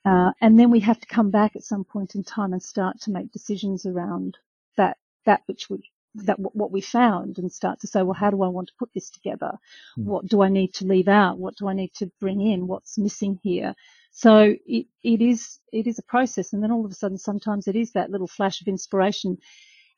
[0.05, 3.01] uh, and then we have to come back at some point in time and start
[3.01, 4.39] to make decisions around
[4.77, 8.43] that, that which we, that what we found and start to say, well, how do
[8.43, 9.53] I want to put this together?
[9.99, 10.05] Mm.
[10.05, 11.39] What do I need to leave out?
[11.39, 12.67] What do I need to bring in?
[12.67, 13.75] What's missing here?
[14.11, 16.53] So it, it is, it is a process.
[16.53, 19.39] And then all of a sudden, sometimes it is that little flash of inspiration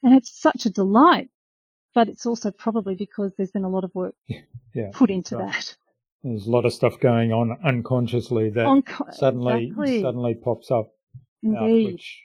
[0.03, 1.29] and it's such a delight,
[1.95, 4.15] but it's also probably because there's been a lot of work
[4.75, 5.53] yeah, put into right.
[5.53, 5.77] that.
[6.23, 10.03] There's a lot of stuff going on unconsciously that Unco- suddenly, exactly.
[10.03, 10.93] suddenly pops up,
[11.47, 12.23] uh, which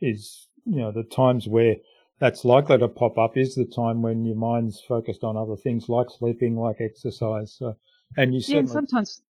[0.00, 1.76] is, you know, the times where
[2.22, 5.88] that's likely to pop up is the time when your mind's focused on other things
[5.88, 7.52] like sleeping, like exercise.
[7.58, 7.74] So,
[8.16, 9.20] and you yeah, and sometimes,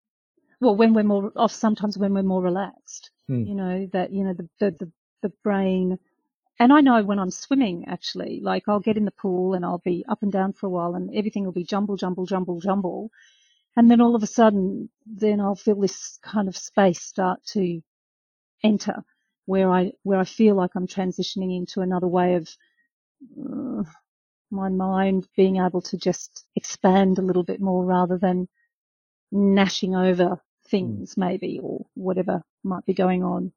[0.61, 3.45] well, when we're more off, sometimes when we're more relaxed, hmm.
[3.45, 4.91] you know, that, you know, the, the, the,
[5.23, 5.97] the brain,
[6.59, 9.81] and I know when I'm swimming, actually, like I'll get in the pool and I'll
[9.83, 13.09] be up and down for a while and everything will be jumble, jumble, jumble, jumble.
[13.75, 17.81] And then all of a sudden, then I'll feel this kind of space start to
[18.63, 19.03] enter
[19.45, 22.55] where I, where I feel like I'm transitioning into another way of
[23.39, 23.83] uh,
[24.51, 28.47] my mind being able to just expand a little bit more rather than
[29.31, 31.17] gnashing over things, mm.
[31.17, 33.51] maybe, or whatever might be going on.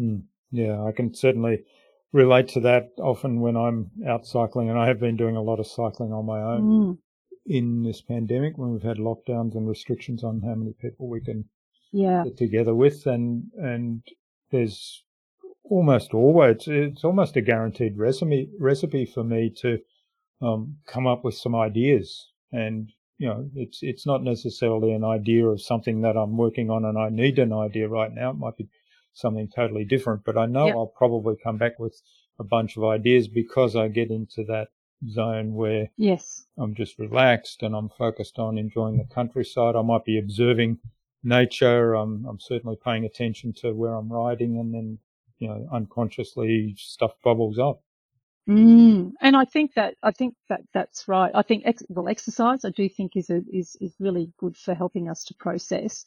[0.00, 0.22] Mm.
[0.52, 1.64] Yeah, I can certainly
[2.12, 5.60] relate to that often when I'm out cycling, and I have been doing a lot
[5.60, 6.98] of cycling on my own mm.
[7.46, 11.44] in this pandemic when we've had lockdowns and restrictions on how many people we can
[11.92, 12.24] yeah.
[12.24, 14.02] get together with, and and
[14.50, 15.04] there's
[15.70, 19.78] almost always it's almost a guaranteed recipe recipe for me to
[20.42, 22.28] um, come up with some ideas.
[22.52, 26.84] And you know it's it's not necessarily an idea of something that I'm working on
[26.84, 28.30] and I need an idea right now.
[28.30, 28.68] It might be
[29.12, 30.68] something totally different but I know.
[30.68, 32.00] I'll probably come back with
[32.38, 34.68] a bunch of ideas because I get into that
[35.08, 36.46] zone where yes.
[36.58, 39.76] I'm just relaxed and I'm focused on enjoying the countryside.
[39.76, 40.78] I might be observing
[41.22, 41.94] nature.
[41.94, 44.98] I'm I'm certainly paying attention to where I'm riding and then
[45.40, 47.82] you know, unconsciously stuff bubbles up.
[48.48, 49.12] Mm.
[49.20, 51.30] And I think that I think that that's right.
[51.34, 54.74] I think ex- well, exercise I do think is a, is is really good for
[54.74, 56.04] helping us to process.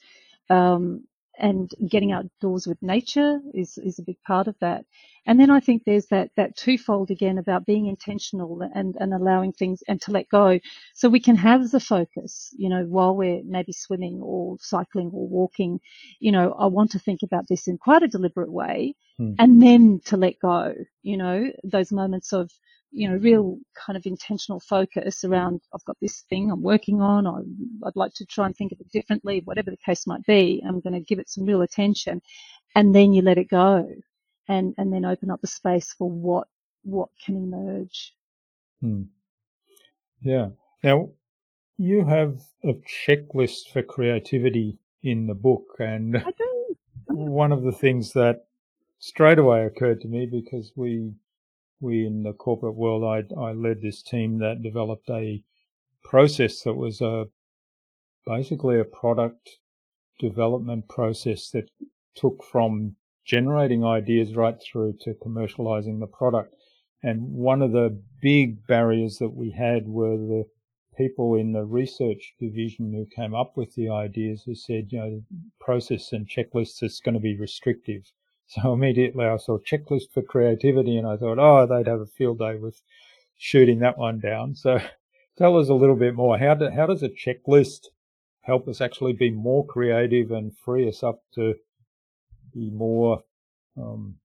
[0.50, 1.06] Um,
[1.38, 4.86] and getting outdoors with nature is, is a big part of that.
[5.26, 9.54] And then I think there's that, that twofold again about being intentional and, and allowing
[9.54, 10.60] things and to let go.
[10.94, 15.28] So we can have the focus, you know, while we're maybe swimming or cycling or
[15.28, 15.80] walking,
[16.20, 19.34] you know, I want to think about this in quite a deliberate way hmm.
[19.40, 22.52] and then to let go, you know, those moments of,
[22.94, 27.26] you know, real kind of intentional focus around, I've got this thing I'm working on,
[27.26, 27.40] I,
[27.82, 30.80] would like to try and think of it differently, whatever the case might be, I'm
[30.80, 32.22] going to give it some real attention.
[32.76, 33.90] And then you let it go
[34.48, 36.48] and, and then open up the space for what,
[36.84, 38.14] what can emerge.
[38.80, 39.04] Hmm.
[40.22, 40.50] Yeah.
[40.84, 41.10] Now,
[41.78, 42.74] you have a
[43.08, 46.24] checklist for creativity in the book and
[47.08, 48.46] one of the things that
[49.00, 51.12] straight away occurred to me because we
[51.80, 55.44] we in the corporate world, I, I led this team that developed a
[56.04, 57.26] process that was a
[58.26, 59.60] basically a product
[60.20, 61.70] development process that
[62.16, 62.96] took from
[63.26, 66.56] generating ideas right through to commercializing the product.
[67.02, 70.46] And one of the big barriers that we had were the
[70.98, 75.10] people in the research division who came up with the ideas who said, you know,
[75.10, 75.24] the
[75.60, 78.04] process and checklists is going to be restrictive.
[78.48, 82.40] So immediately I saw checklist for creativity and I thought, oh, they'd have a field
[82.40, 82.82] day with
[83.38, 84.56] shooting that one down.
[84.56, 84.80] So
[85.38, 86.38] tell us a little bit more.
[86.38, 87.88] How, do, how does a checklist
[88.42, 91.56] help us actually be more creative and free us up to
[92.54, 93.24] be more
[93.78, 94.16] um,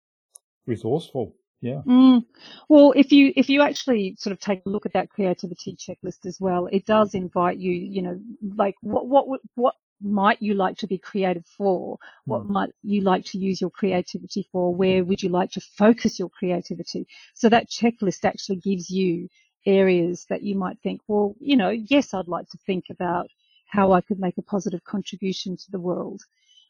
[0.66, 1.34] resourceful?
[1.60, 1.82] Yeah.
[1.86, 2.24] Mm.
[2.68, 6.24] Well, if you if you actually sort of take a look at that creativity checklist
[6.24, 8.20] as well, it does invite you, you know,
[8.56, 11.98] like what what what might you like to be creative for?
[12.24, 12.50] What mm.
[12.50, 14.74] might you like to use your creativity for?
[14.74, 17.06] Where would you like to focus your creativity?
[17.34, 19.28] So that checklist actually gives you
[19.66, 23.28] areas that you might think, well, you know, yes, I'd like to think about
[23.66, 26.22] how I could make a positive contribution to the world.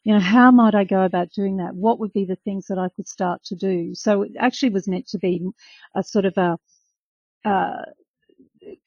[0.03, 1.75] You know, how might I go about doing that?
[1.75, 3.93] What would be the things that I could start to do?
[3.95, 5.45] So it actually was meant to be
[5.95, 6.57] a sort of a,
[7.47, 7.85] uh,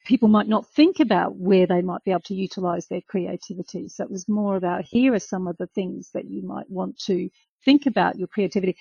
[0.05, 3.89] people might not think about where they might be able to utilize their creativity.
[3.89, 6.97] So it was more about here are some of the things that you might want
[7.05, 7.29] to
[7.65, 8.77] think about your creativity.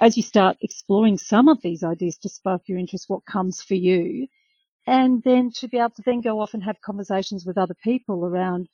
[0.00, 3.74] As you start exploring some of these ideas to spark your interest, what comes for
[3.74, 4.26] you,
[4.86, 8.24] and then to be able to then go off and have conversations with other people
[8.24, 8.68] around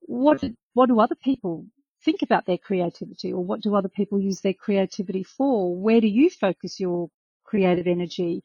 [0.00, 0.42] what
[0.74, 1.66] what do other people
[2.04, 5.76] think about their creativity or what do other people use their creativity for?
[5.76, 7.08] Where do you focus your
[7.44, 8.42] creative energy?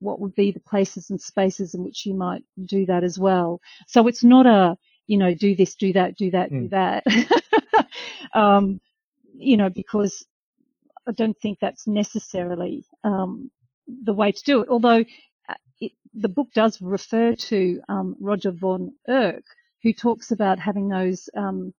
[0.00, 3.60] What would be the places and spaces in which you might do that as well.
[3.86, 4.76] So it's not a,
[5.06, 6.68] you know, do this, do that, do that, mm.
[6.68, 7.28] do hmm.
[7.74, 7.86] that.
[8.34, 8.80] um,
[9.38, 10.24] you know, because
[11.06, 13.50] I don't think that's necessarily um,
[13.86, 14.68] the way to do it.
[14.68, 15.04] Although
[15.48, 19.44] uh, it, the book does refer to um, Roger von Oech,
[19.82, 21.72] who talks about having those um,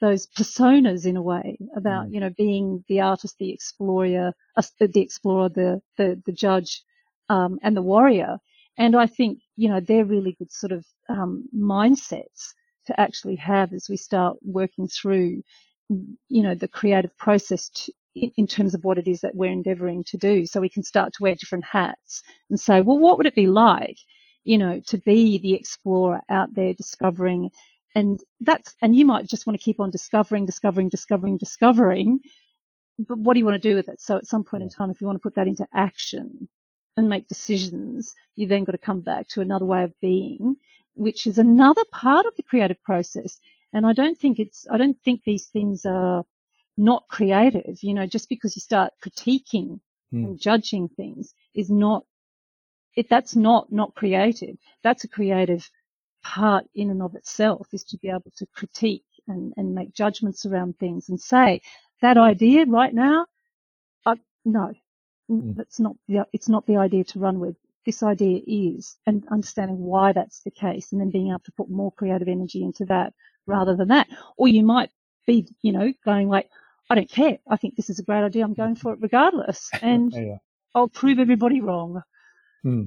[0.00, 2.14] those personas in a way about mm.
[2.14, 6.82] you know being the artist, the explorer, uh, the explorer, the the, the judge,
[7.28, 8.38] um, and the warrior.
[8.76, 12.52] And I think, you know, they're really good sort of um, mindsets
[12.86, 15.42] to actually have as we start working through,
[15.88, 19.50] you know, the creative process to, in, in terms of what it is that we're
[19.50, 20.46] endeavoring to do.
[20.46, 23.46] So we can start to wear different hats and say, well, what would it be
[23.48, 23.98] like,
[24.44, 27.50] you know, to be the explorer out there discovering
[27.94, 32.20] and that's, and you might just want to keep on discovering, discovering, discovering, discovering.
[32.98, 34.00] But what do you want to do with it?
[34.00, 36.48] So at some point in time, if you want to put that into action,
[36.98, 40.56] and make decisions, you then got to come back to another way of being,
[40.94, 43.38] which is another part of the creative process.
[43.72, 46.24] And I don't think it's, I don't think these things are
[46.76, 47.82] not creative.
[47.82, 49.80] You know, just because you start critiquing
[50.12, 50.24] mm.
[50.24, 52.04] and judging things is not
[52.94, 54.56] it, that's not not creative.
[54.82, 55.70] That's a creative
[56.22, 60.44] part in and of itself is to be able to critique and, and make judgments
[60.46, 61.60] around things and say
[62.02, 63.26] that idea right now,
[64.04, 64.72] uh, no.
[65.28, 67.56] That's not the, it's not the idea to run with.
[67.84, 71.70] This idea is, and understanding why that's the case, and then being able to put
[71.70, 73.14] more creative energy into that
[73.46, 74.08] rather than that.
[74.36, 74.90] Or you might
[75.26, 76.50] be, you know, going like,
[76.90, 77.38] I don't care.
[77.48, 78.44] I think this is a great idea.
[78.44, 80.36] I'm going for it regardless, and yeah.
[80.74, 82.02] I'll prove everybody wrong.
[82.62, 82.84] Hmm.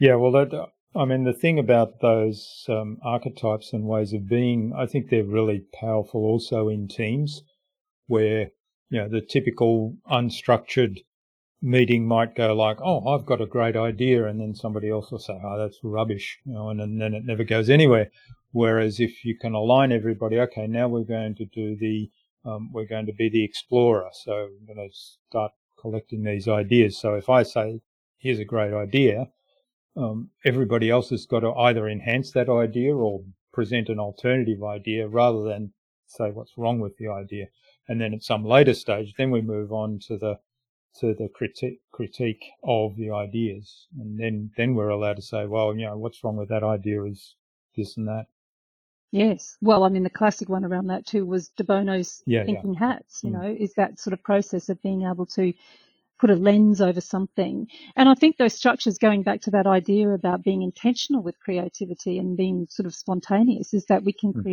[0.00, 4.72] Yeah, well, that I mean, the thing about those um, archetypes and ways of being,
[4.76, 7.42] I think they're really powerful also in teams
[8.08, 8.50] where,
[8.90, 10.98] you know, the typical unstructured
[11.62, 14.26] meeting might go like, oh, I've got a great idea.
[14.26, 17.24] And then somebody else will say, oh, that's rubbish, you know, and, and then it
[17.24, 18.10] never goes anywhere.
[18.52, 22.10] Whereas if you can align everybody, okay, now we're going to do the,
[22.44, 24.08] um, we're going to be the explorer.
[24.12, 24.96] So we're going to
[25.28, 26.98] start collecting these ideas.
[26.98, 27.80] So if I say,
[28.18, 29.28] here's a great idea,
[29.96, 33.20] um, everybody else has got to either enhance that idea or
[33.52, 35.72] present an alternative idea rather than
[36.06, 37.46] say what's wrong with the idea.
[37.90, 40.38] And then at some later stage, then we move on to the
[41.00, 45.74] to the critique critique of the ideas, and then then we're allowed to say, well,
[45.74, 47.34] you know, what's wrong with that idea is
[47.76, 48.26] this and that.
[49.10, 49.56] Yes.
[49.60, 52.78] Well, I mean, the classic one around that too was De Bono's yeah, thinking yeah.
[52.78, 53.42] hats, you mm.
[53.42, 55.52] know, is that sort of process of being able to
[56.20, 57.66] put a lens over something.
[57.96, 62.18] And I think those structures, going back to that idea about being intentional with creativity
[62.18, 64.44] and being sort of spontaneous, is that we can mm.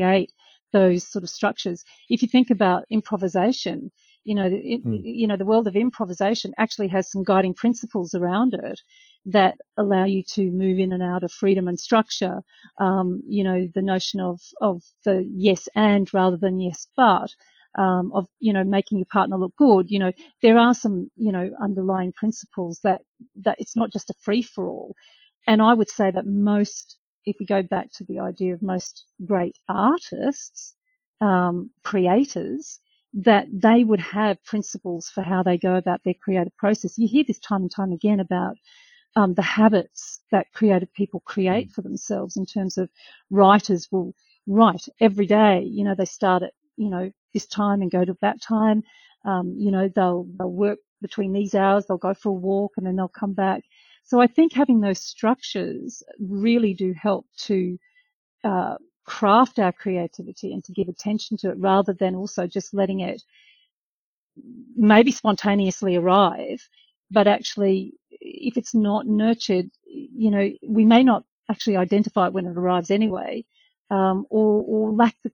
[0.74, 1.84] Those sort of structures.
[2.10, 3.92] If you think about improvisation,
[4.24, 5.02] you know, it, mm.
[5.04, 8.82] you know, the world of improvisation actually has some guiding principles around it
[9.26, 12.42] that allow you to move in and out of freedom and structure.
[12.80, 17.30] Um, you know, the notion of of the yes and rather than yes but
[17.78, 19.90] um, of you know making your partner look good.
[19.90, 20.12] You know
[20.42, 23.02] there are some you know underlying principles that
[23.44, 24.96] that it's not just a free for all.
[25.48, 26.98] And I would say that most,
[27.28, 30.76] if we go back to the idea of most great artists,
[31.20, 32.80] um, creators,
[33.14, 36.98] that they would have principles for how they go about their creative process.
[36.98, 38.56] You hear this time and time again about
[39.18, 41.74] um, the habits that creative people create mm.
[41.74, 42.90] for themselves in terms of
[43.30, 44.14] writers will
[44.46, 45.64] write every day.
[45.64, 48.84] You know, they start at, you know, this time and go to that time.
[49.26, 52.86] Um, you know, they'll, they'll work between these hours, they'll go for a walk and
[52.86, 53.64] then they'll come back.
[54.08, 57.78] So I think having those structures really do help to
[58.44, 63.02] uh, craft our creativity and to give attention to it rather than also just letting
[63.02, 63.22] it
[64.76, 66.62] maybe spontaneously arrive,
[67.12, 72.46] but actually if it's not nurtured, you know, we may not actually identify it when
[72.46, 73.44] it arrives anyway,
[73.90, 75.32] um, or, or lack the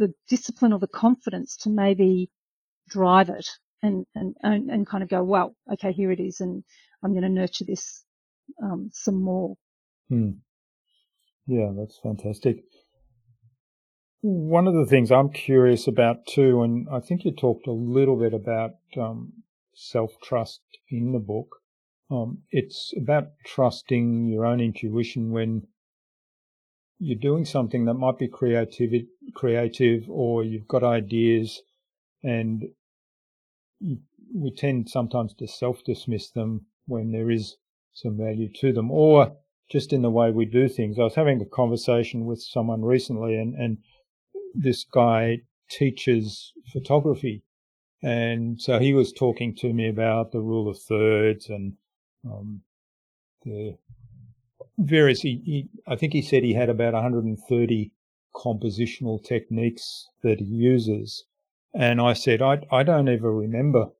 [0.00, 2.30] the discipline or the confidence to maybe
[2.88, 3.48] drive it
[3.82, 6.40] and, and, and, kind of go, well, okay, here it is.
[6.40, 6.64] And
[7.02, 8.04] I'm going to nurture this,
[8.62, 9.56] um, some more.
[10.08, 10.30] Hmm.
[11.46, 12.62] Yeah, that's fantastic.
[14.22, 18.16] One of the things I'm curious about too, and I think you talked a little
[18.16, 19.32] bit about um,
[19.74, 21.56] self trust in the book.
[22.10, 25.66] Um, it's about trusting your own intuition when
[26.98, 28.90] you're doing something that might be creative,
[29.34, 31.62] creative, or you've got ideas,
[32.22, 32.64] and
[33.78, 33.98] you,
[34.34, 37.56] we tend sometimes to self-dismiss them when there is
[37.92, 39.36] some value to them, or
[39.70, 40.98] just in the way we do things.
[40.98, 43.78] I was having a conversation with someone recently, and and
[44.54, 47.44] this guy teaches photography,
[48.02, 51.74] and so he was talking to me about the rule of thirds and
[52.24, 52.62] um,
[53.44, 53.78] the
[54.78, 57.92] various, he, he, I think he said he had about 130
[58.34, 61.24] compositional techniques that he uses.
[61.74, 63.90] And I said, I, I don't ever remember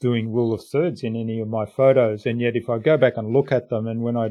[0.00, 2.26] doing rule of thirds in any of my photos.
[2.26, 4.30] And yet if I go back and look at them and when I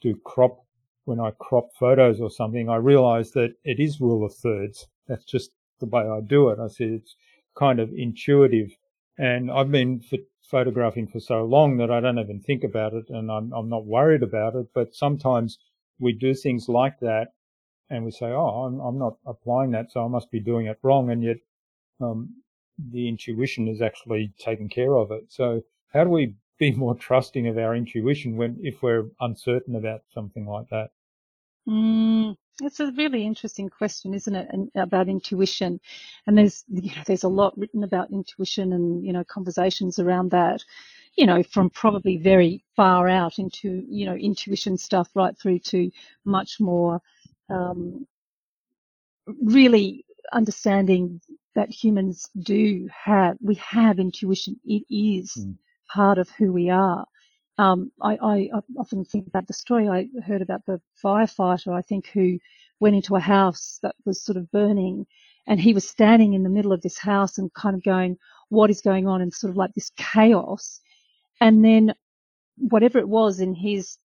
[0.00, 0.64] do crop,
[1.04, 4.86] when I crop photos or something, I realize that it is rule of thirds.
[5.08, 5.50] That's just
[5.80, 6.58] the way I do it.
[6.58, 7.16] I said it's
[7.56, 8.70] kind of intuitive.
[9.18, 10.00] And I've been
[10.48, 13.84] photographing for so long that I don't even think about it and I'm, I'm not
[13.84, 14.68] worried about it.
[14.72, 15.58] But sometimes
[15.98, 17.32] we do things like that
[17.90, 20.78] and we say, oh, I'm, I'm not applying that, so I must be doing it
[20.82, 21.10] wrong.
[21.10, 21.38] And yet,
[22.00, 22.34] um,
[22.78, 25.24] the intuition is actually taking care of it.
[25.28, 25.62] So
[25.92, 30.46] how do we be more trusting of our intuition when, if we're uncertain about something
[30.46, 30.90] like that?
[31.68, 34.48] Mm, it's a really interesting question, isn't it?
[34.50, 35.80] And about intuition,
[36.26, 40.30] and there's you know there's a lot written about intuition and you know conversations around
[40.30, 40.64] that,
[41.18, 45.90] you know from probably very far out into you know intuition stuff right through to
[46.24, 47.00] much more
[47.50, 48.06] um,
[49.42, 51.20] really understanding
[51.58, 54.60] that humans do have we have intuition.
[54.64, 55.56] It is mm.
[55.92, 57.04] part of who we are,
[57.58, 59.88] Um, I, I, often think about the story.
[59.88, 62.38] I heard about the firefighter, I think, who
[62.78, 65.04] went into a house that was sort of burning
[65.48, 68.16] and he was standing in the middle of this house and kind of going,
[68.50, 69.20] what is going on?
[69.20, 70.80] And sort of like this chaos.
[71.40, 71.92] And then
[72.56, 73.98] whatever it was in his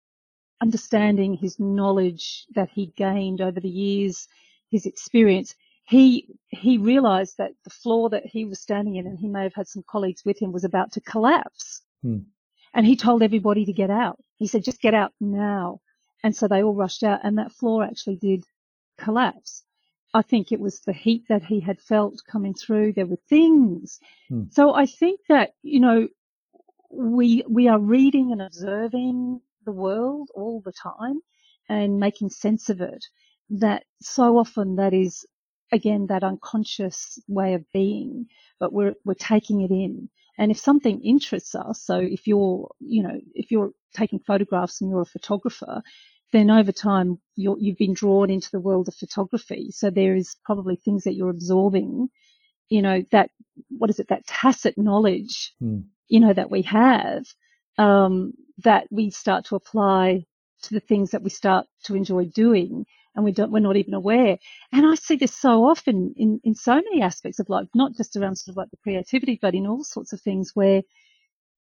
[0.61, 4.29] understanding, his knowledge that he gained over the years,
[4.69, 5.53] his experience,
[5.91, 9.53] he he realized that the floor that he was standing in, and he may have
[9.53, 11.81] had some colleagues with him, was about to collapse.
[12.01, 12.19] Hmm.
[12.73, 14.17] And he told everybody to get out.
[14.37, 15.81] He said, just get out now.
[16.23, 18.45] And so they all rushed out and that floor actually did
[18.97, 19.63] collapse.
[20.13, 22.93] I think it was the heat that he had felt coming through.
[22.93, 23.99] There were things.
[24.29, 24.43] Hmm.
[24.51, 26.07] So I think that, you know,
[26.89, 31.19] we, we are reading and observing the world all the time
[31.67, 33.03] and making sense of it.
[33.49, 35.25] That so often that is
[35.71, 38.27] again that unconscious way of being,
[38.59, 40.09] but we're we're taking it in.
[40.37, 44.89] And if something interests us, so if you're you know if you're taking photographs and
[44.89, 45.81] you're a photographer,
[46.31, 49.71] then over time you're you've been drawn into the world of photography.
[49.71, 52.09] So there is probably things that you're absorbing,
[52.69, 53.29] you know that
[53.69, 55.83] what is it that tacit knowledge, mm.
[56.07, 57.25] you know that we have
[57.77, 60.25] um, that we start to apply
[60.63, 63.93] to the things that we start to enjoy doing and we don't, we're not even
[63.93, 64.37] aware.
[64.71, 68.15] And I see this so often in, in so many aspects of life, not just
[68.15, 70.81] around sort of like the creativity, but in all sorts of things where,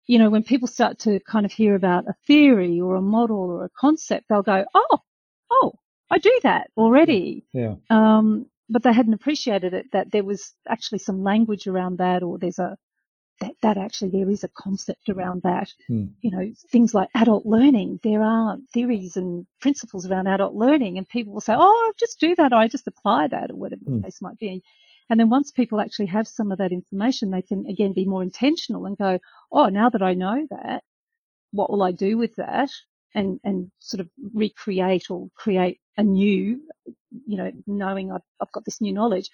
[0.05, 3.37] you know, when people start to kind of hear about a theory or a model
[3.37, 4.99] or a concept, they'll go, oh,
[5.51, 5.73] oh,
[6.09, 7.45] I do that already.
[7.53, 7.75] Yeah.
[7.89, 12.37] Um, but they hadn't appreciated it that there was actually some language around that or
[12.37, 12.77] there's a,
[13.39, 15.69] that, that actually there is a concept around that.
[15.87, 16.05] Hmm.
[16.21, 17.99] You know, things like adult learning.
[18.03, 22.35] There are theories and principles around adult learning, and people will say, "Oh, just do
[22.35, 22.53] that.
[22.53, 23.97] or I just apply that," or whatever hmm.
[23.97, 24.63] the case might be.
[25.09, 28.23] And then once people actually have some of that information, they can again be more
[28.23, 29.19] intentional and go,
[29.51, 30.83] "Oh, now that I know that,
[31.51, 32.69] what will I do with that?"
[33.15, 36.61] And and sort of recreate or create a new,
[37.27, 39.29] you know, knowing I've, I've got this new knowledge.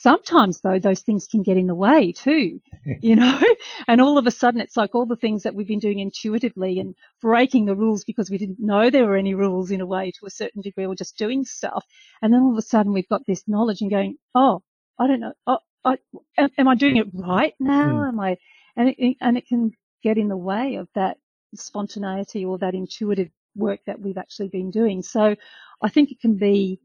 [0.00, 2.60] Sometimes though, those things can get in the way too,
[3.00, 3.40] you know,
[3.88, 6.78] and all of a sudden it's like all the things that we've been doing intuitively
[6.78, 10.12] and breaking the rules because we didn't know there were any rules in a way
[10.12, 11.84] to a certain degree or just doing stuff.
[12.22, 14.62] And then all of a sudden we've got this knowledge and going, oh,
[15.00, 15.32] I don't know.
[15.48, 15.96] Oh, I,
[16.36, 17.86] am I doing it right now?
[17.86, 18.08] Mm.
[18.08, 18.36] Am I,
[18.76, 19.72] and it, and it can
[20.04, 21.16] get in the way of that
[21.56, 25.02] spontaneity or that intuitive work that we've actually been doing.
[25.02, 25.34] So
[25.82, 26.78] I think it can be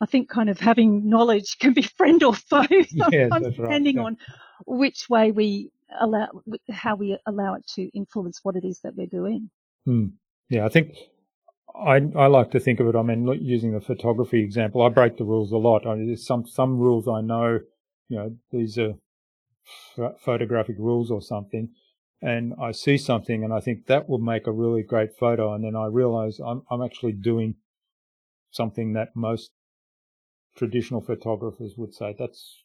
[0.00, 4.02] I think kind of having knowledge can be friend or foe, yes, depending right, yeah.
[4.02, 4.16] on
[4.66, 5.70] which way we
[6.00, 6.28] allow,
[6.70, 9.50] how we allow it to influence what it is that we're doing.
[9.84, 10.06] Hmm.
[10.48, 10.94] Yeah, I think
[11.74, 12.96] I, I like to think of it.
[12.96, 15.86] I mean, using the photography example, I break the rules a lot.
[15.86, 17.60] I mean, there's some some rules I know,
[18.08, 18.94] you know, these are
[20.18, 21.70] photographic rules or something,
[22.22, 25.64] and I see something and I think that will make a really great photo, and
[25.64, 27.56] then I realize I'm I'm actually doing
[28.50, 29.50] something that most
[30.58, 32.64] traditional photographers would say that's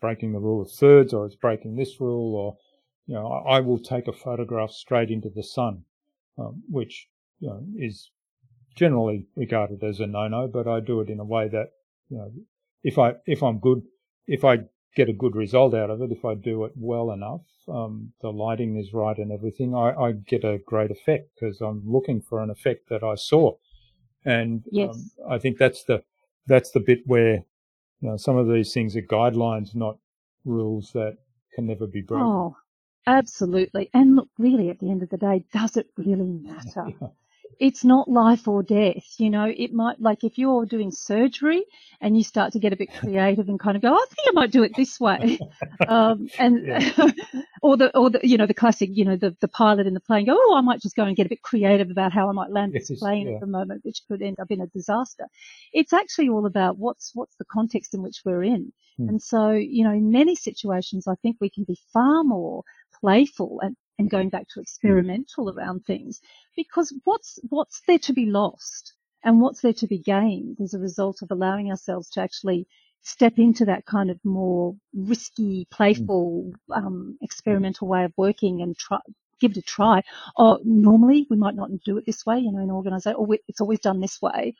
[0.00, 2.56] breaking the rule of thirds or it's breaking this rule or
[3.06, 5.84] you know I, will take a photograph straight into the sun
[6.38, 7.08] um, which
[7.40, 8.10] you know is
[8.74, 11.72] generally regarded as a no-no but I do it in a way that
[12.08, 12.32] you know
[12.82, 13.82] if I if I'm good
[14.26, 14.60] if I
[14.96, 18.30] get a good result out of it if I do it well enough um, the
[18.30, 22.42] lighting is right and everything I, I get a great effect because I'm looking for
[22.42, 23.56] an effect that I saw
[24.24, 24.90] and yes.
[24.94, 26.02] um, I think that's the
[26.48, 27.44] that's the bit where
[28.00, 29.98] you know some of these things are guidelines, not
[30.44, 31.18] rules that
[31.54, 32.26] can never be broken.
[32.26, 32.56] Oh,
[33.06, 33.90] absolutely.
[33.94, 36.92] And look, really, at the end of the day, does it really matter?
[37.60, 39.14] It's not life or death.
[39.18, 41.64] You know, it might, like if you're doing surgery
[42.00, 44.28] and you start to get a bit creative and kind of go, oh, I think
[44.28, 45.38] I might do it this way.
[45.88, 46.68] um, and,
[47.62, 50.00] or the, or the, you know, the classic, you know, the, the pilot in the
[50.00, 52.32] plane go, oh, I might just go and get a bit creative about how I
[52.32, 53.34] might land this plane yeah.
[53.34, 55.26] at the moment, which could end up in a disaster.
[55.72, 58.72] It's actually all about what's, what's the context in which we're in.
[58.96, 59.08] Hmm.
[59.08, 62.62] And so, you know, in many situations, I think we can be far more
[63.00, 66.20] playful and, and going back to experimental around things
[66.56, 68.94] because what's what's there to be lost
[69.24, 72.66] and what's there to be gained as a result of allowing ourselves to actually
[73.02, 78.98] step into that kind of more risky, playful, um, experimental way of working and try,
[79.40, 80.02] give it a try.
[80.36, 83.60] Or normally we might not do it this way, you know, in organisation, or it's
[83.60, 84.54] always done this way.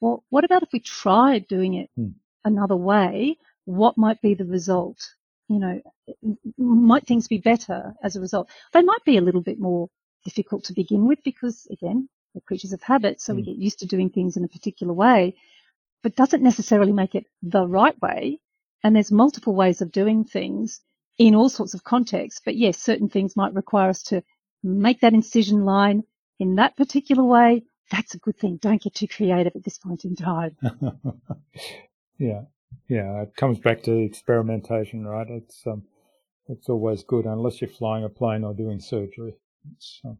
[0.00, 2.10] Well, what about if we tried doing it hmm.
[2.44, 3.38] another way?
[3.64, 5.14] What might be the result?
[5.48, 5.80] You know,
[6.56, 8.48] might things be better as a result?
[8.72, 9.88] They might be a little bit more
[10.24, 13.36] difficult to begin with because, again, we're creatures of habit, so mm.
[13.36, 15.36] we get used to doing things in a particular way,
[16.02, 18.38] but doesn't necessarily make it the right way.
[18.84, 20.80] And there's multiple ways of doing things
[21.18, 22.40] in all sorts of contexts.
[22.44, 24.22] But yes, certain things might require us to
[24.62, 26.04] make that incision line
[26.38, 27.64] in that particular way.
[27.90, 28.58] That's a good thing.
[28.60, 30.56] Don't get too creative at this point in time.
[32.18, 32.42] yeah,
[32.88, 33.22] yeah.
[33.22, 35.28] It comes back to experimentation, right?
[35.28, 35.84] It's um,
[36.48, 39.34] it's always good unless you're flying a plane or doing surgery.
[40.04, 40.18] Um,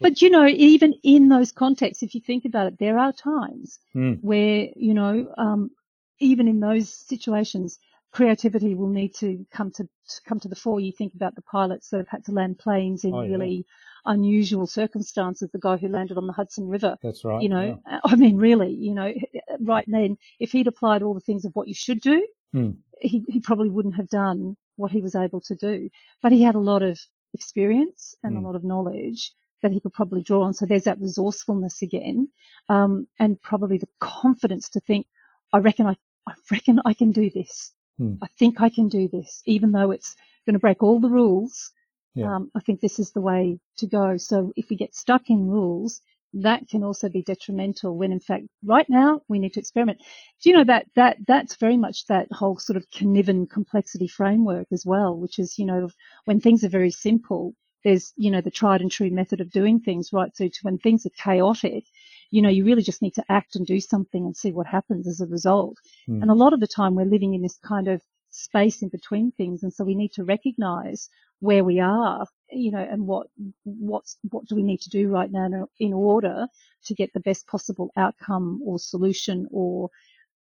[0.00, 3.78] but you know, even in those contexts, if you think about it, there are times
[3.94, 4.18] mm.
[4.20, 5.70] where you know, um,
[6.18, 7.78] even in those situations,
[8.12, 10.80] creativity will need to come to, to, come to the fore.
[10.80, 13.62] You think about the pilots that have had to land planes in oh, really yeah.
[14.06, 15.50] Unusual circumstances.
[15.52, 16.96] The guy who landed on the Hudson River.
[17.02, 17.42] That's right.
[17.42, 18.00] You know, yeah.
[18.04, 19.12] I mean, really, you know,
[19.60, 22.76] right then, if he'd applied all the things of what you should do, mm.
[23.00, 25.90] he, he probably wouldn't have done what he was able to do.
[26.22, 26.98] But he had a lot of
[27.34, 28.42] experience and mm.
[28.42, 29.32] a lot of knowledge
[29.62, 30.54] that he could probably draw on.
[30.54, 32.28] So there's that resourcefulness again,
[32.68, 35.06] um, and probably the confidence to think,
[35.52, 35.96] I reckon I,
[36.26, 37.72] I reckon I can do this.
[37.98, 38.14] Hmm.
[38.22, 41.72] I think I can do this, even though it's going to break all the rules.
[42.16, 42.34] Yeah.
[42.34, 44.16] Um, I think this is the way to go.
[44.16, 46.00] So if we get stuck in rules,
[46.32, 49.98] that can also be detrimental when in fact right now we need to experiment.
[50.42, 54.66] Do you know that, that, that's very much that whole sort of Cynefin complexity framework
[54.72, 55.88] as well, which is, you know,
[56.24, 57.54] when things are very simple,
[57.84, 60.78] there's, you know, the tried and true method of doing things right through to when
[60.78, 61.84] things are chaotic,
[62.30, 65.06] you know, you really just need to act and do something and see what happens
[65.06, 65.76] as a result.
[66.08, 66.22] Mm.
[66.22, 68.02] And a lot of the time we're living in this kind of
[68.36, 69.62] space in between things.
[69.62, 71.08] And so we need to recognize
[71.40, 73.28] where we are, you know, and what,
[73.64, 76.46] what's, what do we need to do right now in order
[76.84, 79.90] to get the best possible outcome or solution or,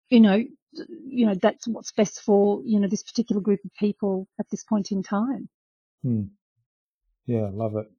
[0.10, 0.44] you know,
[1.06, 4.64] you know, that's what's best for, you know, this particular group of people at this
[4.64, 5.48] point in time.
[6.04, 6.24] Hmm.
[7.26, 7.90] Yeah, love it.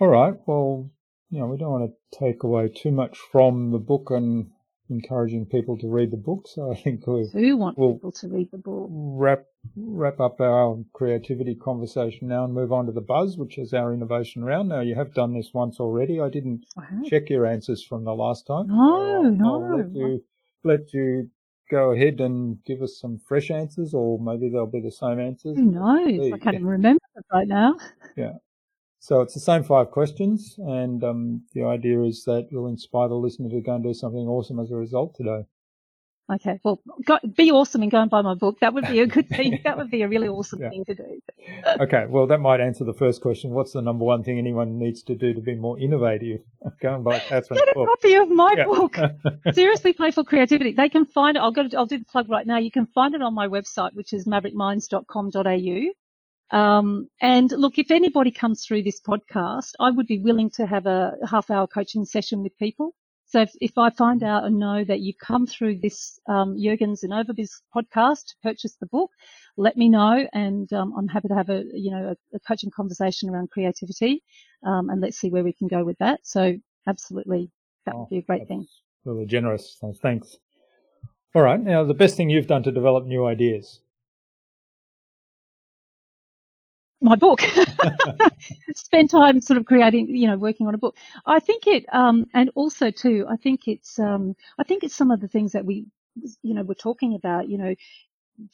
[0.00, 0.34] All right.
[0.46, 0.90] Well,
[1.30, 4.50] you know, we don't want to take away too much from the book and
[4.94, 6.46] encouraging people to read the book.
[6.46, 8.88] So I think we do want we'll people to read the book.
[8.90, 9.44] Wrap
[9.76, 13.92] wrap up our creativity conversation now and move on to the buzz, which is our
[13.92, 14.68] innovation round.
[14.68, 16.20] Now you have done this once already.
[16.20, 18.68] I didn't I check your answers from the last time.
[18.68, 19.54] No, uh, no.
[19.54, 20.24] I'll let you
[20.62, 21.30] let you
[21.70, 25.56] go ahead and give us some fresh answers, or maybe they'll be the same answers.
[25.56, 26.32] Who knows?
[26.32, 27.00] I can't even remember
[27.32, 27.76] right now.
[28.16, 28.34] Yeah.
[29.04, 33.16] So it's the same five questions, and um, the idea is that you'll inspire the
[33.16, 35.42] listener to go and do something awesome as a result today.
[36.32, 38.60] Okay, well, go, be awesome and go and buy my book.
[38.60, 39.60] That would be a good thing.
[39.64, 40.70] that would be a really awesome yeah.
[40.70, 41.20] thing to do.
[41.82, 43.50] okay, well, that might answer the first question.
[43.50, 46.40] What's the number one thing anyone needs to do to be more innovative?
[46.80, 47.88] go and buy Catherine's Get a book.
[47.88, 48.64] copy of my yeah.
[48.64, 48.96] book.
[49.52, 50.72] Seriously, Playful Creativity.
[50.72, 51.40] They can find it.
[51.40, 51.68] I'll go.
[51.68, 52.56] To, I'll do the plug right now.
[52.56, 55.92] You can find it on my website, which is maverickminds.com.au.
[56.50, 60.86] Um, and look, if anybody comes through this podcast, I would be willing to have
[60.86, 62.94] a half hour coaching session with people.
[63.26, 67.02] So if, if I find out and know that you come through this um, Jürgen's
[67.02, 69.10] Innovabiz podcast to purchase the book,
[69.56, 72.70] let me know, and um, I'm happy to have a you know a, a coaching
[72.70, 74.22] conversation around creativity,
[74.64, 76.20] um, and let's see where we can go with that.
[76.22, 76.54] So
[76.86, 77.50] absolutely,
[77.86, 78.66] that oh, would be a great thing.
[79.04, 79.78] Really generous.
[80.00, 80.36] Thanks.
[81.34, 81.60] All right.
[81.60, 83.80] Now, the best thing you've done to develop new ideas
[87.04, 87.40] my book.
[88.74, 90.96] Spend time sort of creating, you know, working on a book.
[91.26, 95.10] I think it, um, and also too, I think it's, um, I think it's some
[95.10, 95.86] of the things that we,
[96.42, 97.74] you know, we're talking about, you know,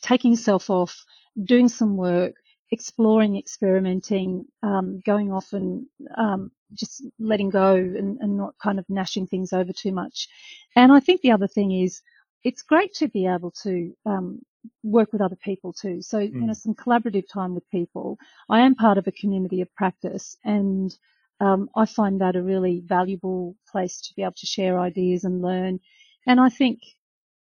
[0.03, 1.05] taking yourself off,
[1.45, 2.35] doing some work,
[2.73, 5.87] exploring, experimenting, um, going off and
[6.17, 10.29] um, just letting go and, and, not kind of gnashing things over too much.
[10.77, 12.01] And I think the other thing is
[12.45, 14.41] it's great to be able to um,
[14.83, 16.03] work with other people too.
[16.03, 16.33] So, mm.
[16.33, 16.57] you know, mm.
[16.57, 18.19] some collaborative time with people.
[18.49, 20.95] I am part of a community of practice and
[21.41, 25.41] um, I find that a really valuable place to be able to share ideas and
[25.41, 25.81] learn.
[26.27, 26.81] And I think,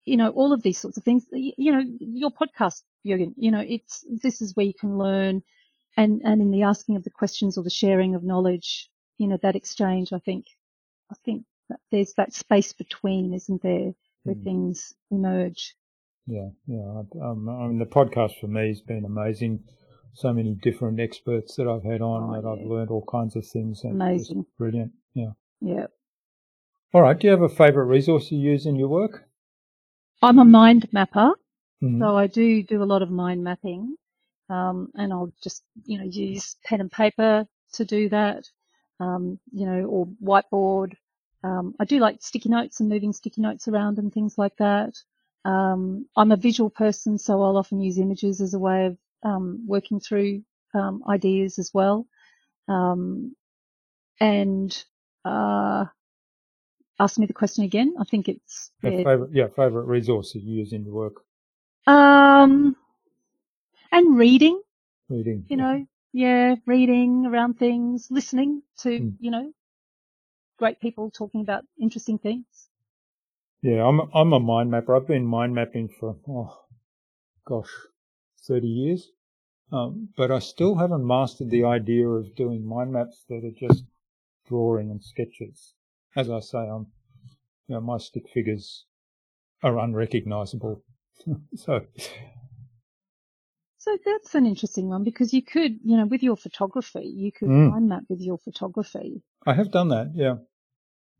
[0.04, 3.64] you know, all of these sorts of things, you know, your podcast, Jürgen, you know,
[3.66, 5.42] it's, this is where you can learn
[5.96, 9.38] and, and in the asking of the questions or the sharing of knowledge, you know,
[9.42, 10.46] that exchange, I think,
[11.10, 13.92] I think that there's that space between, isn't there,
[14.24, 14.44] where mm.
[14.44, 15.74] things emerge.
[16.26, 17.02] Yeah, yeah.
[17.22, 19.60] Um, I mean, the podcast for me has been amazing.
[20.14, 22.52] So many different experts that I've had on oh, that yeah.
[22.52, 23.82] I've learned all kinds of things.
[23.84, 24.46] amazing.
[24.58, 24.92] Brilliant.
[25.14, 25.32] Yeah.
[25.60, 25.86] Yeah.
[26.94, 27.18] All right.
[27.18, 29.28] Do you have a favorite resource you use in your work?
[30.22, 31.32] I'm a mind mapper.
[31.82, 32.00] Mm-hmm.
[32.00, 33.96] So I do do a lot of mind mapping.
[34.48, 38.44] Um, and I'll just, you know, use pen and paper to do that.
[38.98, 40.94] Um, you know, or whiteboard.
[41.44, 44.94] Um, I do like sticky notes and moving sticky notes around and things like that.
[45.46, 49.64] Um, I'm a visual person, so I'll often use images as a way of um,
[49.64, 50.42] working through
[50.74, 52.06] um, ideas as well.
[52.66, 53.36] Um,
[54.18, 54.84] and
[55.24, 55.84] uh,
[56.98, 57.94] ask me the question again.
[58.00, 61.22] I think it's yeah, favorite, yeah, favorite resource you use in your work.
[61.86, 62.74] Um,
[63.92, 64.60] and reading.
[65.08, 65.44] Reading.
[65.48, 69.14] You know, yeah, reading around things, listening to, mm.
[69.20, 69.52] you know,
[70.58, 72.46] great people talking about interesting things.
[73.66, 74.94] Yeah, I'm a, I'm a mind mapper.
[74.94, 76.56] I've been mind mapping for oh
[77.44, 77.72] gosh,
[78.46, 79.10] thirty years,
[79.72, 83.82] um, but I still haven't mastered the idea of doing mind maps that are just
[84.46, 85.74] drawing and sketches.
[86.14, 86.86] As I say, I'm
[87.66, 88.84] you know my stick figures
[89.64, 90.84] are unrecognisable,
[91.56, 91.80] so
[93.78, 97.48] so that's an interesting one because you could, you know, with your photography, you could
[97.48, 97.72] mm.
[97.72, 99.24] mind map with your photography.
[99.44, 100.36] I have done that, yeah.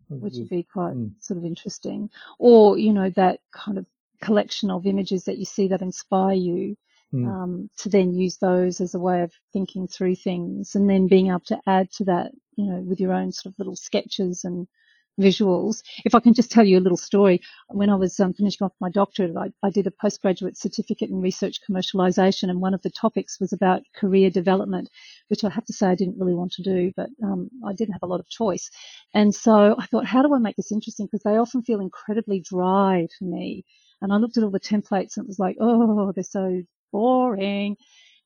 [0.09, 1.13] Which would be quite mm.
[1.21, 2.11] sort of interesting.
[2.39, 3.87] Or, you know, that kind of
[4.21, 6.77] collection of images that you see that inspire you,
[7.13, 7.27] mm.
[7.27, 11.29] um, to then use those as a way of thinking through things and then being
[11.29, 14.69] able to add to that, you know, with your own sort of little sketches and
[15.21, 15.83] visuals.
[16.05, 18.73] If I can just tell you a little story, when I was um, finishing off
[18.81, 22.91] my doctorate, I, I, did a postgraduate certificate in research commercialization, and one of the
[22.91, 24.89] topics was about career development,
[25.29, 27.93] which I have to say I didn't really want to do, but um, I didn't
[27.95, 28.71] have a lot of choice.
[29.15, 31.07] And so I thought, how do I make this interesting?
[31.07, 33.65] Because they often feel incredibly dry to me.
[34.03, 36.63] And I looked at all the templates and it was like, oh, they're so
[36.93, 37.77] boring.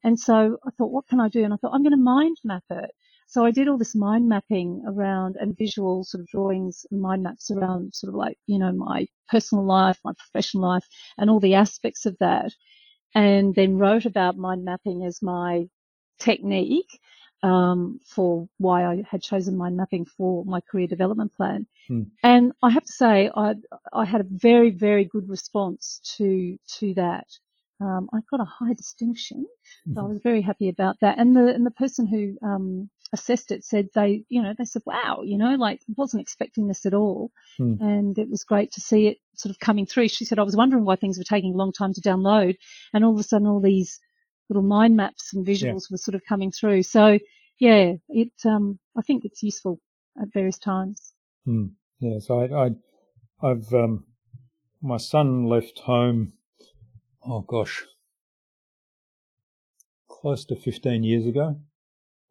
[0.03, 1.45] And so I thought, what can I do?
[1.45, 2.91] And I thought, I'm going to mind map it.
[3.31, 7.23] So I did all this mind mapping around and visual sort of drawings and mind
[7.23, 10.85] maps around sort of like, you know, my personal life, my professional life
[11.17, 12.51] and all the aspects of that.
[13.15, 15.69] And then wrote about mind mapping as my
[16.19, 16.99] technique
[17.45, 21.69] um, for why I had chosen mind mapping for my career development plan.
[21.87, 22.03] Hmm.
[22.25, 23.55] And I have to say, I,
[23.93, 27.29] I had a very, very good response to, to that.
[27.81, 29.47] Um, I got a high distinction,
[29.89, 29.99] mm-hmm.
[29.99, 31.19] I was very happy about that.
[31.19, 34.83] And the and the person who um, assessed it said they, you know, they said,
[34.87, 37.31] wow, you know, like wasn't expecting this at all.
[37.59, 37.81] Mm.
[37.81, 40.09] And it was great to see it sort of coming through.
[40.09, 42.57] She said, I was wondering why things were taking a long time to download.
[42.93, 43.99] And all of a sudden, all these
[44.49, 45.93] little mind maps and visuals yeah.
[45.93, 46.83] were sort of coming through.
[46.85, 47.19] So
[47.59, 49.81] yeah, it, um, I think it's useful
[50.21, 51.13] at various times.
[51.47, 51.73] Mm.
[51.99, 52.21] Yeah.
[52.21, 54.05] So I, I, I've, um,
[54.81, 56.33] my son left home.
[57.27, 57.85] Oh gosh,
[60.09, 61.61] close to 15 years ago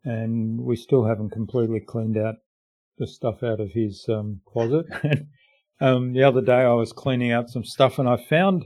[0.04, 2.36] and we still haven't completely cleaned out
[2.98, 4.86] the stuff out of his um, closet.
[5.82, 8.66] um, the other day I was cleaning out some stuff and I found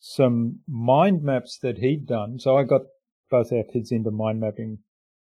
[0.00, 2.38] some mind maps that he'd done.
[2.38, 2.82] So I got
[3.30, 4.78] both our kids into mind mapping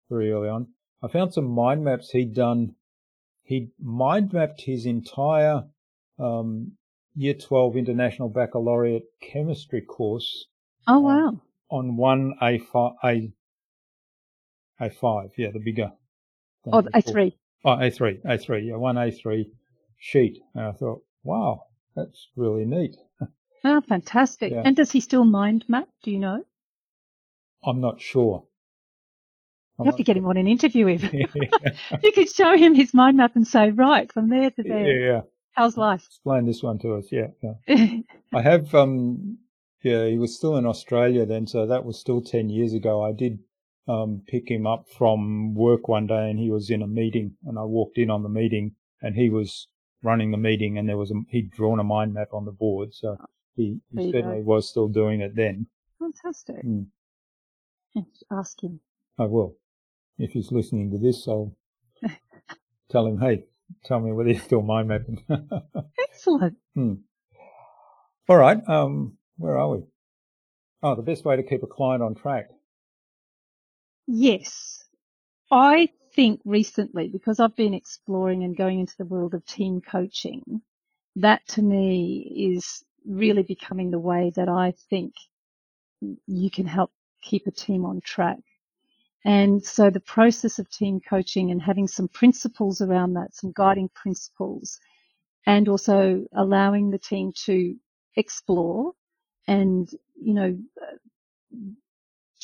[0.10, 0.68] very early on.
[1.04, 2.76] I found some mind maps he'd done.
[3.44, 5.64] He'd mind mapped his entire
[6.18, 6.74] um,
[7.16, 10.48] Year 12 International Baccalaureate Chemistry course.
[10.88, 11.40] Oh, wow.
[11.70, 13.32] On, on one A5, A,
[14.82, 15.92] a5, yeah, the bigger.
[16.72, 17.34] Oh, A3.
[17.66, 19.46] Oh, A3, A3, yeah, one A3
[19.98, 20.40] sheet.
[20.56, 21.66] And I thought, wow,
[21.96, 22.96] that's really neat.
[23.64, 24.52] Oh, fantastic.
[24.52, 24.64] Yeah.
[24.66, 25.88] And does he still mind map?
[26.04, 26.44] Do you know?
[27.66, 28.44] I'm not sure.
[29.80, 31.04] I'm you have to get him on an interview with.
[31.14, 34.86] you could show him his mind map and say, right, from there to there.
[34.86, 35.22] Yeah, yeah.
[35.54, 36.04] How's life?
[36.06, 37.08] Explain this one to us.
[37.12, 37.28] Yeah.
[37.42, 37.88] yeah.
[38.34, 39.38] I have, um,
[39.84, 43.04] yeah, he was still in Australia then, so that was still 10 years ago.
[43.04, 43.40] I did
[43.88, 47.60] um, pick him up from work one day and he was in a meeting and
[47.60, 49.68] I walked in on the meeting and he was
[50.02, 52.94] running the meeting and there was a, he'd drawn a mind map on the board.
[52.94, 53.18] So
[53.56, 54.44] he, he certainly go.
[54.44, 55.68] was still doing it then.
[56.00, 56.64] Fantastic.
[56.64, 56.88] Mm.
[58.32, 58.80] Ask him.
[59.20, 59.56] I will.
[60.18, 61.56] If he's listening to this, I'll
[62.92, 63.46] tell him, hey,
[63.86, 65.24] tell me whether he's still mind mapping.
[66.00, 66.58] Excellent.
[66.76, 66.94] Hmm.
[68.28, 68.58] All right.
[68.68, 69.84] Um, where are we?
[70.82, 72.48] Oh, the best way to keep a client on track.
[74.08, 74.84] Yes.
[75.52, 80.62] I think recently, because I've been exploring and going into the world of team coaching,
[81.18, 85.14] that to me is really becoming the way that I think
[86.28, 86.92] you can help
[87.22, 88.40] keep a team on track.
[89.26, 93.90] And so the process of team coaching and having some principles around that, some guiding
[93.96, 94.80] principles,
[95.46, 97.76] and also allowing the team to
[98.18, 98.94] explore
[99.48, 99.90] and,
[100.22, 100.58] you know,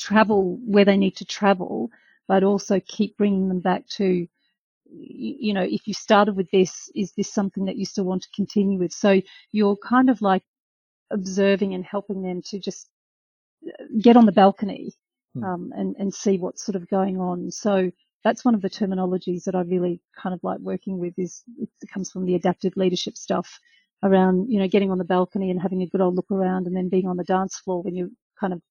[0.00, 1.90] travel where they need to travel,
[2.26, 4.26] but also keep bringing them back to,
[4.90, 8.28] you know, if you started with this, is this something that you still want to
[8.34, 8.92] continue with?
[8.92, 9.20] So
[9.52, 10.42] you're kind of like
[11.10, 12.88] observing and helping them to just
[13.66, 14.92] uh, get on the balcony
[15.34, 15.44] hmm.
[15.44, 17.50] um, and, and see what's sort of going on.
[17.50, 17.90] So
[18.24, 21.68] that's one of the terminologies that I really kind of like working with is it
[21.92, 23.58] comes from the adaptive leadership stuff
[24.02, 26.76] around, you know, getting on the balcony and having a good old look around and
[26.76, 28.62] then being on the dance floor when you're kind of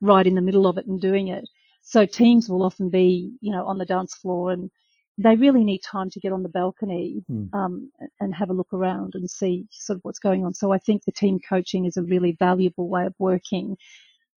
[0.00, 1.48] right in the middle of it and doing it.
[1.82, 4.70] So teams will often be, you know, on the dance floor and
[5.18, 7.52] they really need time to get on the balcony mm.
[7.54, 7.90] um,
[8.20, 10.54] and have a look around and see sort of what's going on.
[10.54, 13.76] So I think the team coaching is a really valuable way of working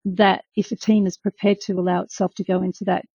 [0.05, 3.05] that if a team is prepared to allow itself to go into that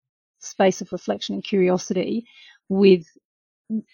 [0.41, 2.27] space of reflection and curiosity
[2.69, 3.07] with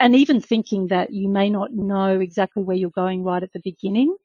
[0.01, 3.61] and even thinking that you may not know exactly where you're going right at the
[3.65, 4.17] beginning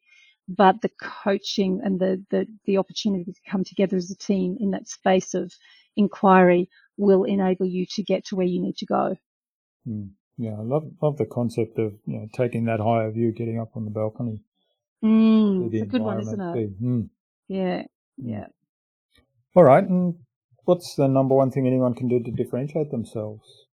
[0.47, 4.71] but the coaching and the, the, the opportunity to come together as a team in
[4.71, 5.51] that space of
[5.95, 9.15] inquiry will enable you to get to where you need to go.
[9.87, 10.09] Mm.
[10.37, 13.71] Yeah, I love love the concept of you know taking that higher view, getting up
[13.75, 14.41] on the balcony.
[15.03, 16.81] Mm, it's a good one, isn't it?
[16.81, 17.09] Mm.
[17.47, 17.83] Yeah,
[18.17, 18.47] yeah.
[19.55, 20.15] All right, and
[20.65, 23.65] what's the number one thing anyone can do to differentiate themselves?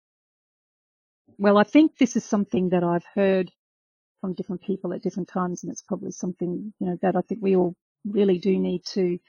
[1.39, 3.51] Well, I think this is something that I've heard
[4.21, 7.41] from different people at different times, and it's probably something you know that I think
[7.43, 9.19] we all really do need to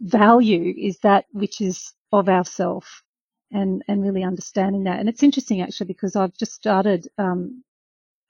[0.00, 3.02] value is that which is of ourself
[3.52, 5.00] and and really understanding that.
[5.00, 7.64] And it's interesting actually because I've just started, um,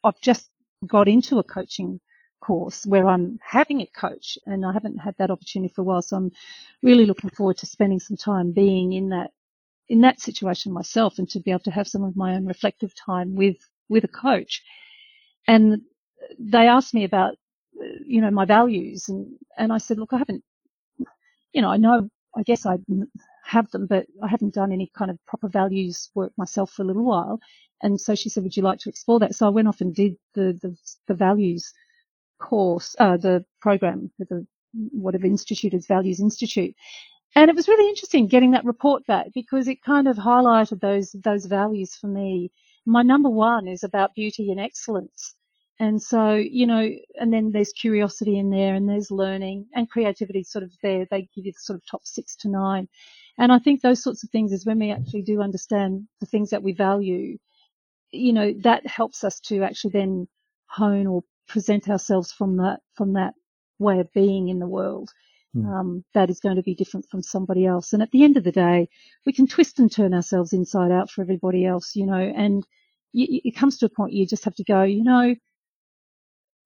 [0.04, 0.48] I've just
[0.86, 2.00] got into a coaching
[2.42, 6.02] course where I'm having a coach, and I haven't had that opportunity for a while.
[6.02, 6.32] So I'm
[6.82, 9.32] really looking forward to spending some time being in that
[9.88, 12.94] in that situation myself, and to be able to have some of my own reflective
[12.94, 13.58] time with
[13.88, 14.62] with a coach.
[15.46, 15.82] And
[16.38, 17.36] they asked me about,
[18.06, 20.42] you know, my values, and and I said, look, I haven't,
[21.52, 22.78] you know, I know, I guess I
[23.44, 26.86] have them, but I haven't done any kind of proper values work myself for a
[26.86, 27.40] little while.
[27.82, 29.34] And so she said, would you like to explore that?
[29.34, 30.76] So I went off and did the, the,
[31.08, 31.72] the values
[32.40, 34.46] course, uh, the program the
[34.92, 36.74] whatever institute is Values Institute.
[37.36, 41.12] And it was really interesting getting that report back because it kind of highlighted those,
[41.12, 42.50] those values for me.
[42.86, 45.34] My number one is about beauty and excellence.
[45.80, 46.88] And so, you know,
[47.20, 51.06] and then there's curiosity in there and there's learning and creativity sort of there.
[51.10, 52.88] They give you the sort of top six to nine.
[53.38, 56.50] And I think those sorts of things is when we actually do understand the things
[56.50, 57.38] that we value,
[58.12, 60.28] you know, that helps us to actually then
[60.66, 63.34] hone or present ourselves from that, from that
[63.78, 65.10] way of being in the world.
[65.56, 65.66] Mm.
[65.66, 67.92] Um, that is going to be different from somebody else.
[67.92, 68.88] And at the end of the day,
[69.24, 72.66] we can twist and turn ourselves inside out for everybody else, you know, and
[73.12, 75.34] you, it comes to a point you just have to go, you know,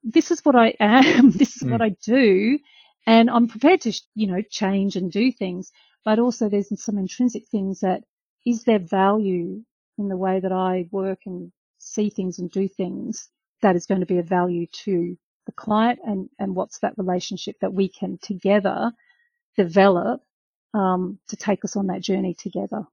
[0.03, 1.31] this is what I am.
[1.43, 1.71] this is mm.
[1.71, 2.59] what I do.
[3.07, 5.71] And I'm prepared to, you know, change and do things
[6.09, 8.03] but also there's some intrinsic things that
[8.47, 9.63] is there value
[9.99, 13.29] in the way that I work and see things and do things
[13.61, 15.19] that is going to be of value to
[15.49, 18.93] the client and, and what's that relationship that we can together
[19.57, 20.21] develop
[20.75, 22.85] um, to take us on that journey together.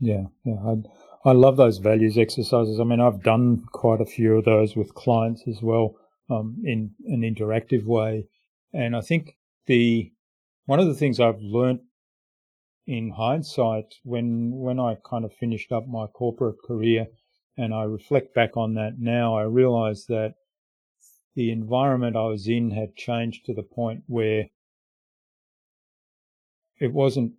[0.00, 2.78] Yeah, yeah, I, I love those values exercises.
[2.78, 5.96] I mean, I've done quite a few of those with clients as well
[6.28, 8.28] um, in an interactive way,
[8.74, 9.36] and I think
[9.66, 10.12] the
[10.66, 11.80] one of the things I've learned
[12.86, 17.06] in hindsight, when when I kind of finished up my corporate career
[17.56, 20.34] and I reflect back on that now, I realize that
[21.34, 24.46] the environment I was in had changed to the point where
[26.78, 27.32] it wasn't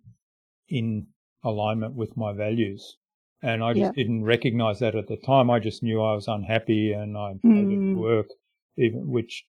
[0.68, 1.06] in
[1.42, 2.96] alignment with my values.
[3.42, 4.02] And I just yeah.
[4.02, 5.50] didn't recognize that at the time.
[5.50, 7.68] I just knew I was unhappy and I mm.
[7.70, 8.28] didn't work,
[8.76, 9.44] even, which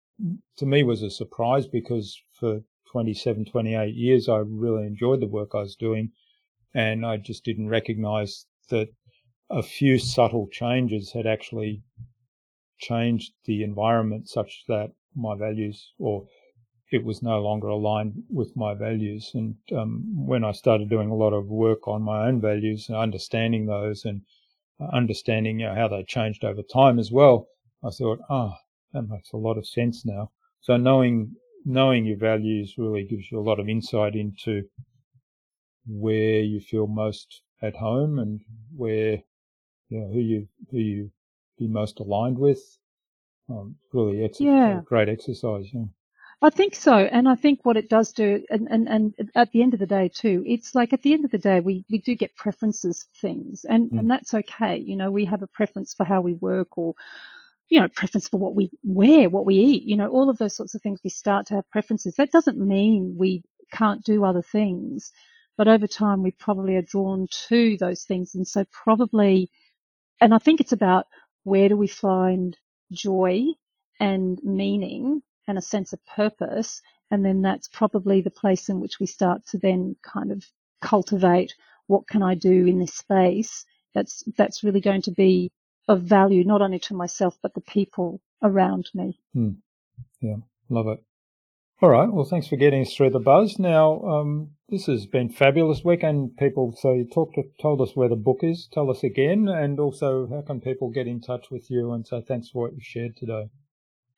[0.57, 5.51] to me was a surprise because for 27, 28 years, I really enjoyed the work
[5.53, 6.11] I was doing.
[6.73, 8.89] And I just didn't recognize that
[9.49, 11.81] a few subtle changes had actually
[12.77, 16.25] changed the environment such that my values or
[16.91, 19.31] it was no longer aligned with my values.
[19.33, 22.97] And um, when I started doing a lot of work on my own values and
[22.97, 24.21] understanding those and
[24.93, 27.47] understanding you know, how they changed over time as well,
[27.83, 28.57] I thought, ah, oh,
[28.93, 30.31] that makes a lot of sense now.
[30.61, 34.63] So knowing knowing your values really gives you a lot of insight into
[35.85, 38.39] where you feel most at home and
[38.75, 39.21] where
[39.89, 41.11] you know, who you who you
[41.57, 42.61] be most aligned with.
[43.49, 44.79] Um, really, it's yeah.
[44.79, 45.67] a great exercise.
[45.73, 45.85] Yeah.
[46.41, 49.63] I think so, and I think what it does do, and, and, and at the
[49.63, 51.97] end of the day too, it's like at the end of the day we, we
[51.97, 53.99] do get preferences for things, and, mm.
[53.99, 54.77] and that's okay.
[54.77, 56.93] You know, we have a preference for how we work or
[57.69, 60.55] you know, preference for what we wear, what we eat, you know, all of those
[60.55, 61.01] sorts of things.
[61.03, 62.15] We start to have preferences.
[62.15, 63.43] That doesn't mean we
[63.73, 65.11] can't do other things,
[65.57, 68.35] but over time we probably are drawn to those things.
[68.35, 69.49] And so probably,
[70.21, 71.07] and I think it's about
[71.47, 72.57] where do we find
[72.91, 73.45] joy
[74.01, 76.81] and meaning and a sense of purpose.
[77.09, 80.45] And then that's probably the place in which we start to then kind of
[80.81, 81.55] cultivate
[81.87, 85.51] what can I do in this space that's, that's really going to be
[85.87, 89.17] of value, not only to myself, but the people around me.
[89.33, 89.51] Hmm.
[90.19, 90.35] Yeah,
[90.69, 91.01] love it.
[91.81, 92.11] All right.
[92.11, 93.59] Well, thanks for getting us through the buzz.
[93.59, 96.73] Now, um, this has been fabulous weekend, people.
[96.77, 98.67] So you talked, to, told us where the book is.
[98.73, 101.91] Tell us again, and also how can people get in touch with you?
[101.93, 103.49] And so thanks for what you shared today.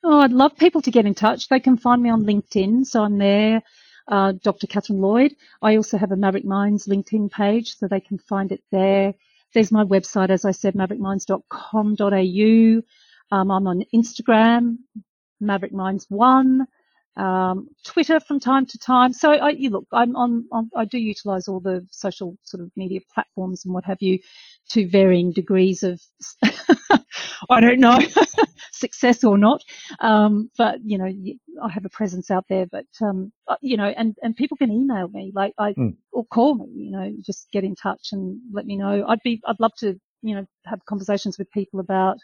[0.04, 1.50] Oh, I'd love people to get in touch.
[1.50, 3.62] They can find me on LinkedIn, so I'm there.
[4.08, 4.68] uh, Dr.
[4.68, 5.34] Catherine Lloyd.
[5.62, 9.14] I also have a Maverick Minds LinkedIn page, so they can find it there.
[9.54, 12.82] There's my website, as I said, maverickminds.com.au.
[13.36, 14.78] Um, I'm on Instagram,
[15.40, 16.66] Maverick Minds One,
[17.20, 19.12] um, Twitter from time to time.
[19.12, 22.72] So I, you look, I'm on, on, I do utilize all the social sort of
[22.78, 24.20] media platforms and what have you
[24.70, 26.02] to varying degrees of,
[27.50, 28.00] I don't know,
[28.72, 29.62] success or not.
[30.00, 31.12] Um, but you know,
[31.62, 34.72] I have a presence out there, but, um, uh, you know, and, and people can
[34.72, 35.96] email me, like I, mm.
[36.14, 39.06] or call me, you know, just get in touch and let me know.
[39.08, 42.18] I'd be, I'd love to, you know, have conversations with people about,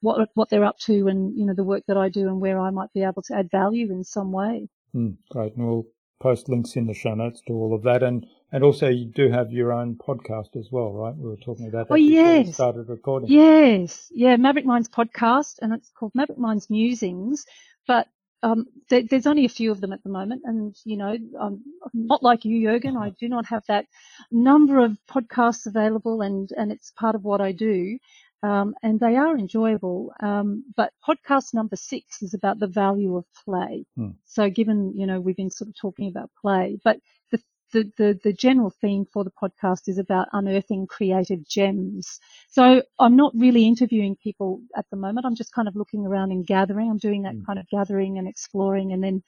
[0.00, 2.60] what what they're up to and you know the work that I do and where
[2.60, 4.68] I might be able to add value in some way.
[4.94, 5.86] Mm, great, and we'll
[6.20, 9.28] post links in the show notes to all of that, and and also you do
[9.30, 11.16] have your own podcast as well, right?
[11.16, 11.94] We were talking about that.
[11.94, 13.30] Oh yes, started recording.
[13.30, 17.46] Yes, yeah, Maverick Minds podcast, and it's called Maverick Minds Musings,
[17.86, 18.08] but.
[18.42, 21.62] Um, there, there's only a few of them at the moment, and you know, I'm
[21.94, 22.96] not like you, Jürgen.
[22.96, 23.86] I do not have that
[24.30, 27.98] number of podcasts available, and and it's part of what I do.
[28.42, 30.12] Um, and they are enjoyable.
[30.20, 33.86] Um, but podcast number six is about the value of play.
[33.96, 34.10] Hmm.
[34.24, 36.98] So given, you know, we've been sort of talking about play, but
[37.30, 37.40] the,
[37.72, 42.20] the, the, the, general theme for the podcast is about unearthing creative gems.
[42.48, 45.26] So I'm not really interviewing people at the moment.
[45.26, 46.90] I'm just kind of looking around and gathering.
[46.90, 47.44] I'm doing that hmm.
[47.44, 49.22] kind of gathering and exploring and then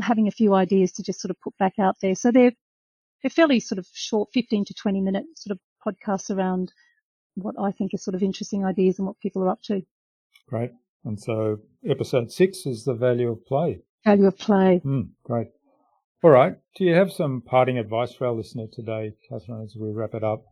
[0.00, 2.14] having a few ideas to just sort of put back out there.
[2.14, 2.52] So they're,
[3.22, 6.72] they're fairly sort of short, 15 to 20 minute sort of podcasts around
[7.36, 9.82] what I think are sort of interesting ideas and what people are up to.
[10.48, 10.70] Great.
[11.04, 11.58] And so
[11.88, 13.82] episode six is the value of play.
[14.04, 14.80] Value of play.
[14.84, 15.48] Mm, great.
[16.22, 16.56] All right.
[16.76, 20.24] Do you have some parting advice for our listener today, Catherine, as we wrap it
[20.24, 20.44] up?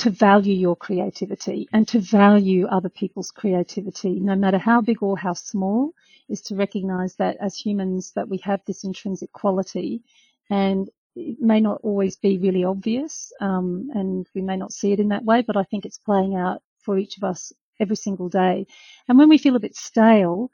[0.00, 5.16] To value your creativity and to value other people's creativity, no matter how big or
[5.16, 5.92] how small,
[6.28, 10.02] is to recognize that as humans that we have this intrinsic quality
[10.50, 15.00] and it may not always be really obvious, um, and we may not see it
[15.00, 18.28] in that way, but I think it's playing out for each of us every single
[18.28, 18.66] day.
[19.08, 20.50] And when we feel a bit stale,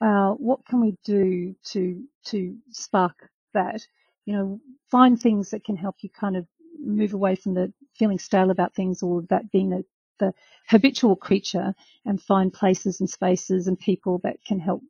[0.00, 3.82] uh, what can we do to to spark that?
[4.26, 4.60] You know,
[4.90, 6.46] find things that can help you kind of
[6.78, 9.84] move away from the feeling stale about things or that being the,
[10.18, 10.32] the
[10.68, 14.82] habitual creature and find places and spaces and people that can help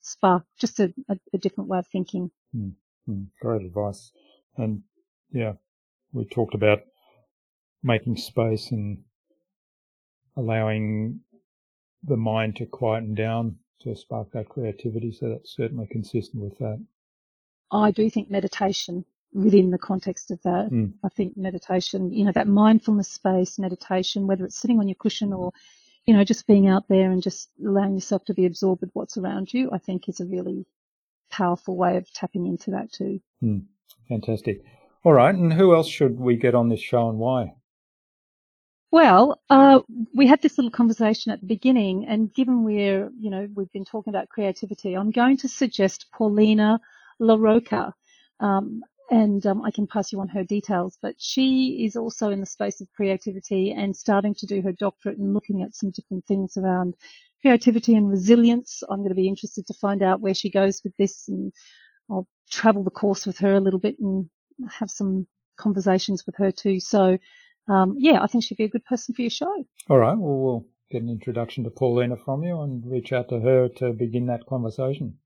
[0.00, 2.30] spark just a, a, a different way of thinking.
[3.08, 4.12] Mm, great advice.
[4.56, 4.82] And
[5.30, 5.52] yeah,
[6.12, 6.80] we talked about
[7.82, 8.98] making space and
[10.36, 11.20] allowing
[12.04, 15.12] the mind to quieten down to spark that creativity.
[15.12, 16.84] So that's certainly consistent with that.
[17.72, 20.70] I do think meditation within the context of that.
[20.70, 20.92] Mm.
[21.04, 25.32] I think meditation, you know, that mindfulness space meditation, whether it's sitting on your cushion
[25.32, 25.52] or,
[26.04, 29.16] you know, just being out there and just allowing yourself to be absorbed with what's
[29.16, 30.66] around you, I think is a really
[31.30, 33.20] powerful way of tapping into that too.
[33.42, 33.66] Mm.
[34.08, 34.62] Fantastic.
[35.02, 37.54] All right, and who else should we get on this show and why?
[38.92, 39.80] Well, uh,
[40.14, 43.84] we had this little conversation at the beginning, and given we're, you know, we've been
[43.84, 46.80] talking about creativity, I'm going to suggest Paulina
[47.20, 47.92] LaRocca,
[48.40, 50.98] um, and um, I can pass you on her details.
[51.00, 55.18] But she is also in the space of creativity and starting to do her doctorate
[55.18, 56.94] and looking at some different things around
[57.42, 58.82] creativity and resilience.
[58.88, 61.52] I'm going to be interested to find out where she goes with this and
[62.10, 64.28] I'll travel the course with her a little bit and
[64.68, 65.26] have some
[65.56, 66.80] conversations with her too.
[66.80, 67.18] So,
[67.68, 69.64] um, yeah, I think she'd be a good person for your show.
[69.88, 70.16] All right.
[70.16, 73.92] Well, we'll get an introduction to Paulina from you and reach out to her to
[73.92, 75.18] begin that conversation.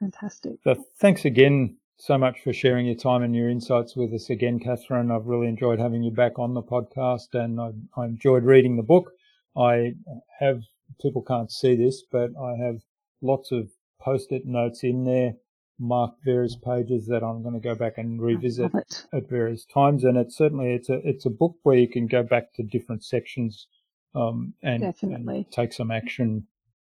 [0.00, 0.56] Fantastic.
[0.64, 4.58] So thanks again so much for sharing your time and your insights with us again,
[4.58, 5.10] Catherine.
[5.10, 8.82] I've really enjoyed having you back on the podcast and I, I enjoyed reading the
[8.82, 9.12] book.
[9.56, 9.94] I
[10.38, 10.60] have,
[11.00, 12.80] people can't see this, but I have
[13.22, 15.34] lots of post-it notes in there
[15.78, 18.72] mark various pages that I'm going to go back and revisit
[19.12, 20.04] at various times.
[20.04, 23.04] And it's certainly it's a it's a book where you can go back to different
[23.04, 23.66] sections
[24.14, 26.46] um, and, and take some action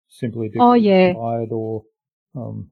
[0.09, 1.83] simply oh yeah or
[2.37, 2.71] um,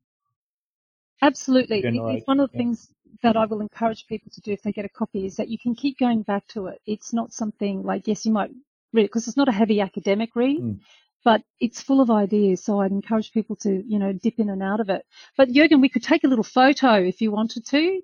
[1.21, 2.59] absolutely it's one of the yeah.
[2.59, 2.89] things
[3.23, 5.59] that I will encourage people to do if they get a copy is that you
[5.59, 6.81] can keep going back to it.
[6.87, 8.51] It's not something like yes you might
[8.93, 10.61] read it because it's not a heavy academic read.
[10.61, 10.81] Mm
[11.25, 12.63] but it's full of ideas.
[12.63, 15.05] So I'd encourage people to, you know, dip in and out of it.
[15.37, 18.01] But Jürgen, we could take a little photo if you wanted to,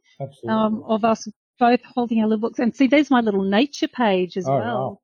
[0.49, 1.29] um, of us
[1.59, 2.59] both holding our little books.
[2.59, 4.65] And see, there's my little nature page as oh, well.
[4.65, 5.01] Wow.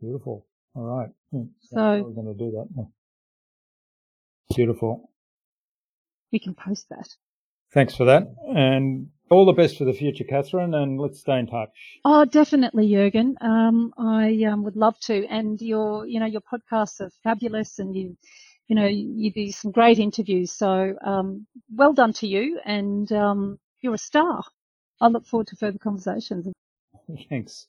[0.00, 0.46] Beautiful.
[0.74, 1.08] All right.
[1.32, 1.48] Hmm.
[1.62, 2.86] So we're going to do that.
[4.54, 5.10] Beautiful.
[6.32, 7.08] We can post that.
[7.74, 8.22] Thanks for that.
[8.46, 12.00] And all the best for the future, Catherine, and let's stay in touch.
[12.04, 13.34] Oh, definitely, Jürgen.
[13.40, 15.26] Um, I um, would love to.
[15.26, 18.16] And your, you know, your podcasts are fabulous, and you,
[18.68, 20.52] you know, you do some great interviews.
[20.52, 24.42] So um, well done to you, and um, you're a star.
[25.00, 26.46] I look forward to further conversations.
[27.28, 27.66] Thanks.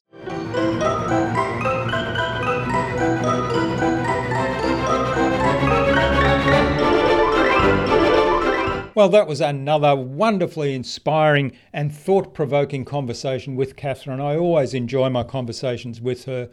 [8.99, 14.19] Well, that was another wonderfully inspiring and thought provoking conversation with Catherine.
[14.19, 16.49] I always enjoy my conversations with her.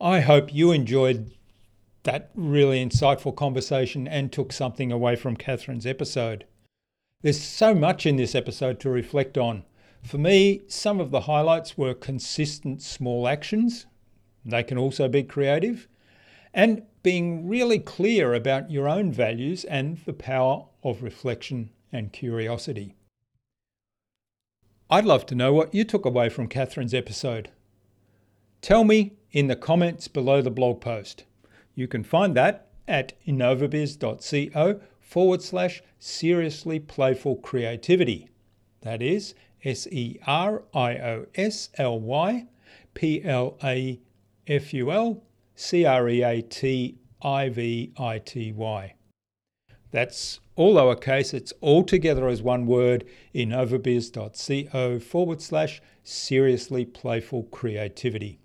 [0.00, 1.32] I hope you enjoyed
[2.04, 6.44] that really insightful conversation and took something away from Catherine's episode.
[7.22, 9.64] There's so much in this episode to reflect on.
[10.04, 13.86] For me, some of the highlights were consistent small actions.
[14.44, 15.88] They can also be creative.
[16.54, 22.94] And being really clear about your own values and the power of reflection and curiosity.
[24.90, 27.50] I'd love to know what you took away from Catherine's episode.
[28.62, 31.24] Tell me in the comments below the blog post.
[31.74, 38.28] You can find that at innovabiz.co forward slash seriously playful creativity.
[38.80, 39.34] That is
[39.64, 42.46] S E R I O S L Y
[42.94, 44.00] P L A
[44.46, 45.22] F U L
[45.54, 48.94] C R E A T I V I T Y.
[49.90, 53.04] That's all lowercase, it's all together as one word
[53.34, 58.40] innovabiz.co forward slash seriously playful creativity.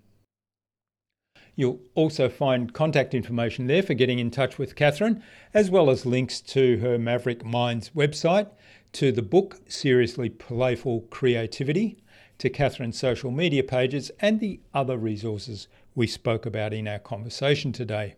[1.56, 5.22] You'll also find contact information there for getting in touch with Catherine,
[5.52, 8.50] as well as links to her Maverick Minds website,
[8.92, 12.02] to the book Seriously Playful Creativity,
[12.38, 17.70] to Catherine's social media pages, and the other resources we spoke about in our conversation
[17.70, 18.16] today.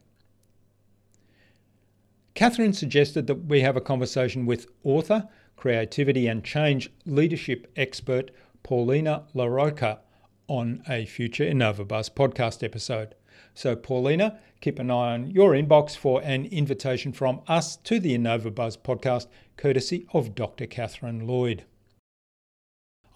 [2.36, 5.26] Catherine suggested that we have a conversation with author,
[5.56, 8.30] creativity and change leadership expert
[8.62, 10.00] Paulina LaRocca
[10.46, 13.14] on a future InnovaBuzz podcast episode.
[13.54, 18.14] So, Paulina, keep an eye on your inbox for an invitation from us to the
[18.18, 20.66] InnovaBuzz podcast, courtesy of Dr.
[20.66, 21.64] Catherine Lloyd.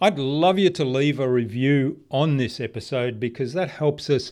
[0.01, 4.31] I'd love you to leave a review on this episode because that helps us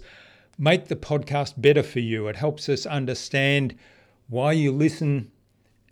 [0.58, 2.28] make the podcast better for you.
[2.28, 3.76] It helps us understand
[4.30, 5.32] why you listen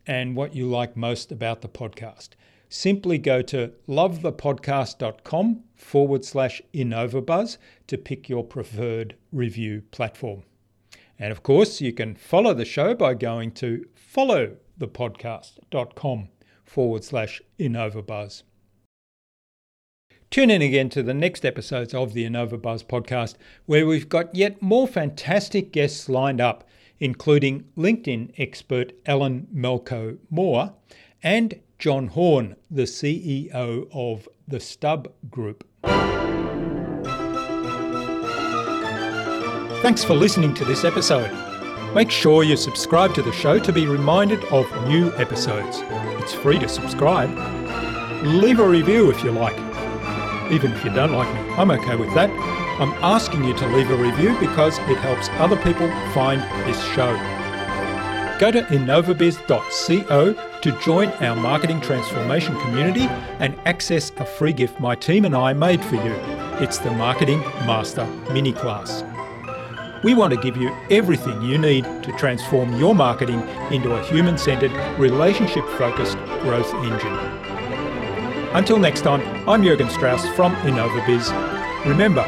[0.06, 2.30] and what you like most about the podcast.
[2.70, 7.58] Simply go to lovethepodcast.com forward slash InnovaBuzz
[7.88, 10.44] to pick your preferred review platform.
[11.20, 16.30] And of course, you can follow the show by going to followthepodcast.com
[16.64, 18.44] forward slash InnovaBuzz.
[20.30, 23.36] Tune in again to the next episodes of the InnovaBuzz podcast,
[23.66, 26.67] where we've got yet more fantastic guests lined up,
[27.00, 30.74] including LinkedIn expert Ellen Melko Moore
[31.24, 35.68] and John Horn, the CEO of the Stub Group.
[39.82, 41.32] Thanks for listening to this episode.
[41.94, 45.82] Make sure you subscribe to the show to be reminded of new episodes.
[46.22, 47.30] It's free to subscribe.
[48.26, 49.58] Leave a review if you like.
[50.52, 52.30] Even if you don't like me, I'm okay with that.
[52.80, 57.12] I'm asking you to leave a review because it helps other people find this show.
[58.40, 63.08] Go to innovabiz.co to join our marketing transformation community
[63.40, 66.14] and access a free gift my team and I made for you.
[66.60, 69.04] It's the Marketing Master Mini Class.
[70.04, 73.42] We want to give you everything you need to transform your marketing
[73.72, 77.14] into a human centered, relationship focused growth engine.
[78.54, 81.86] Until next time, I'm Jürgen Strauss from InnovaBiz.
[81.86, 82.22] Remember,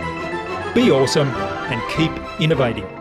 [0.73, 2.98] be awesome and keep innovating.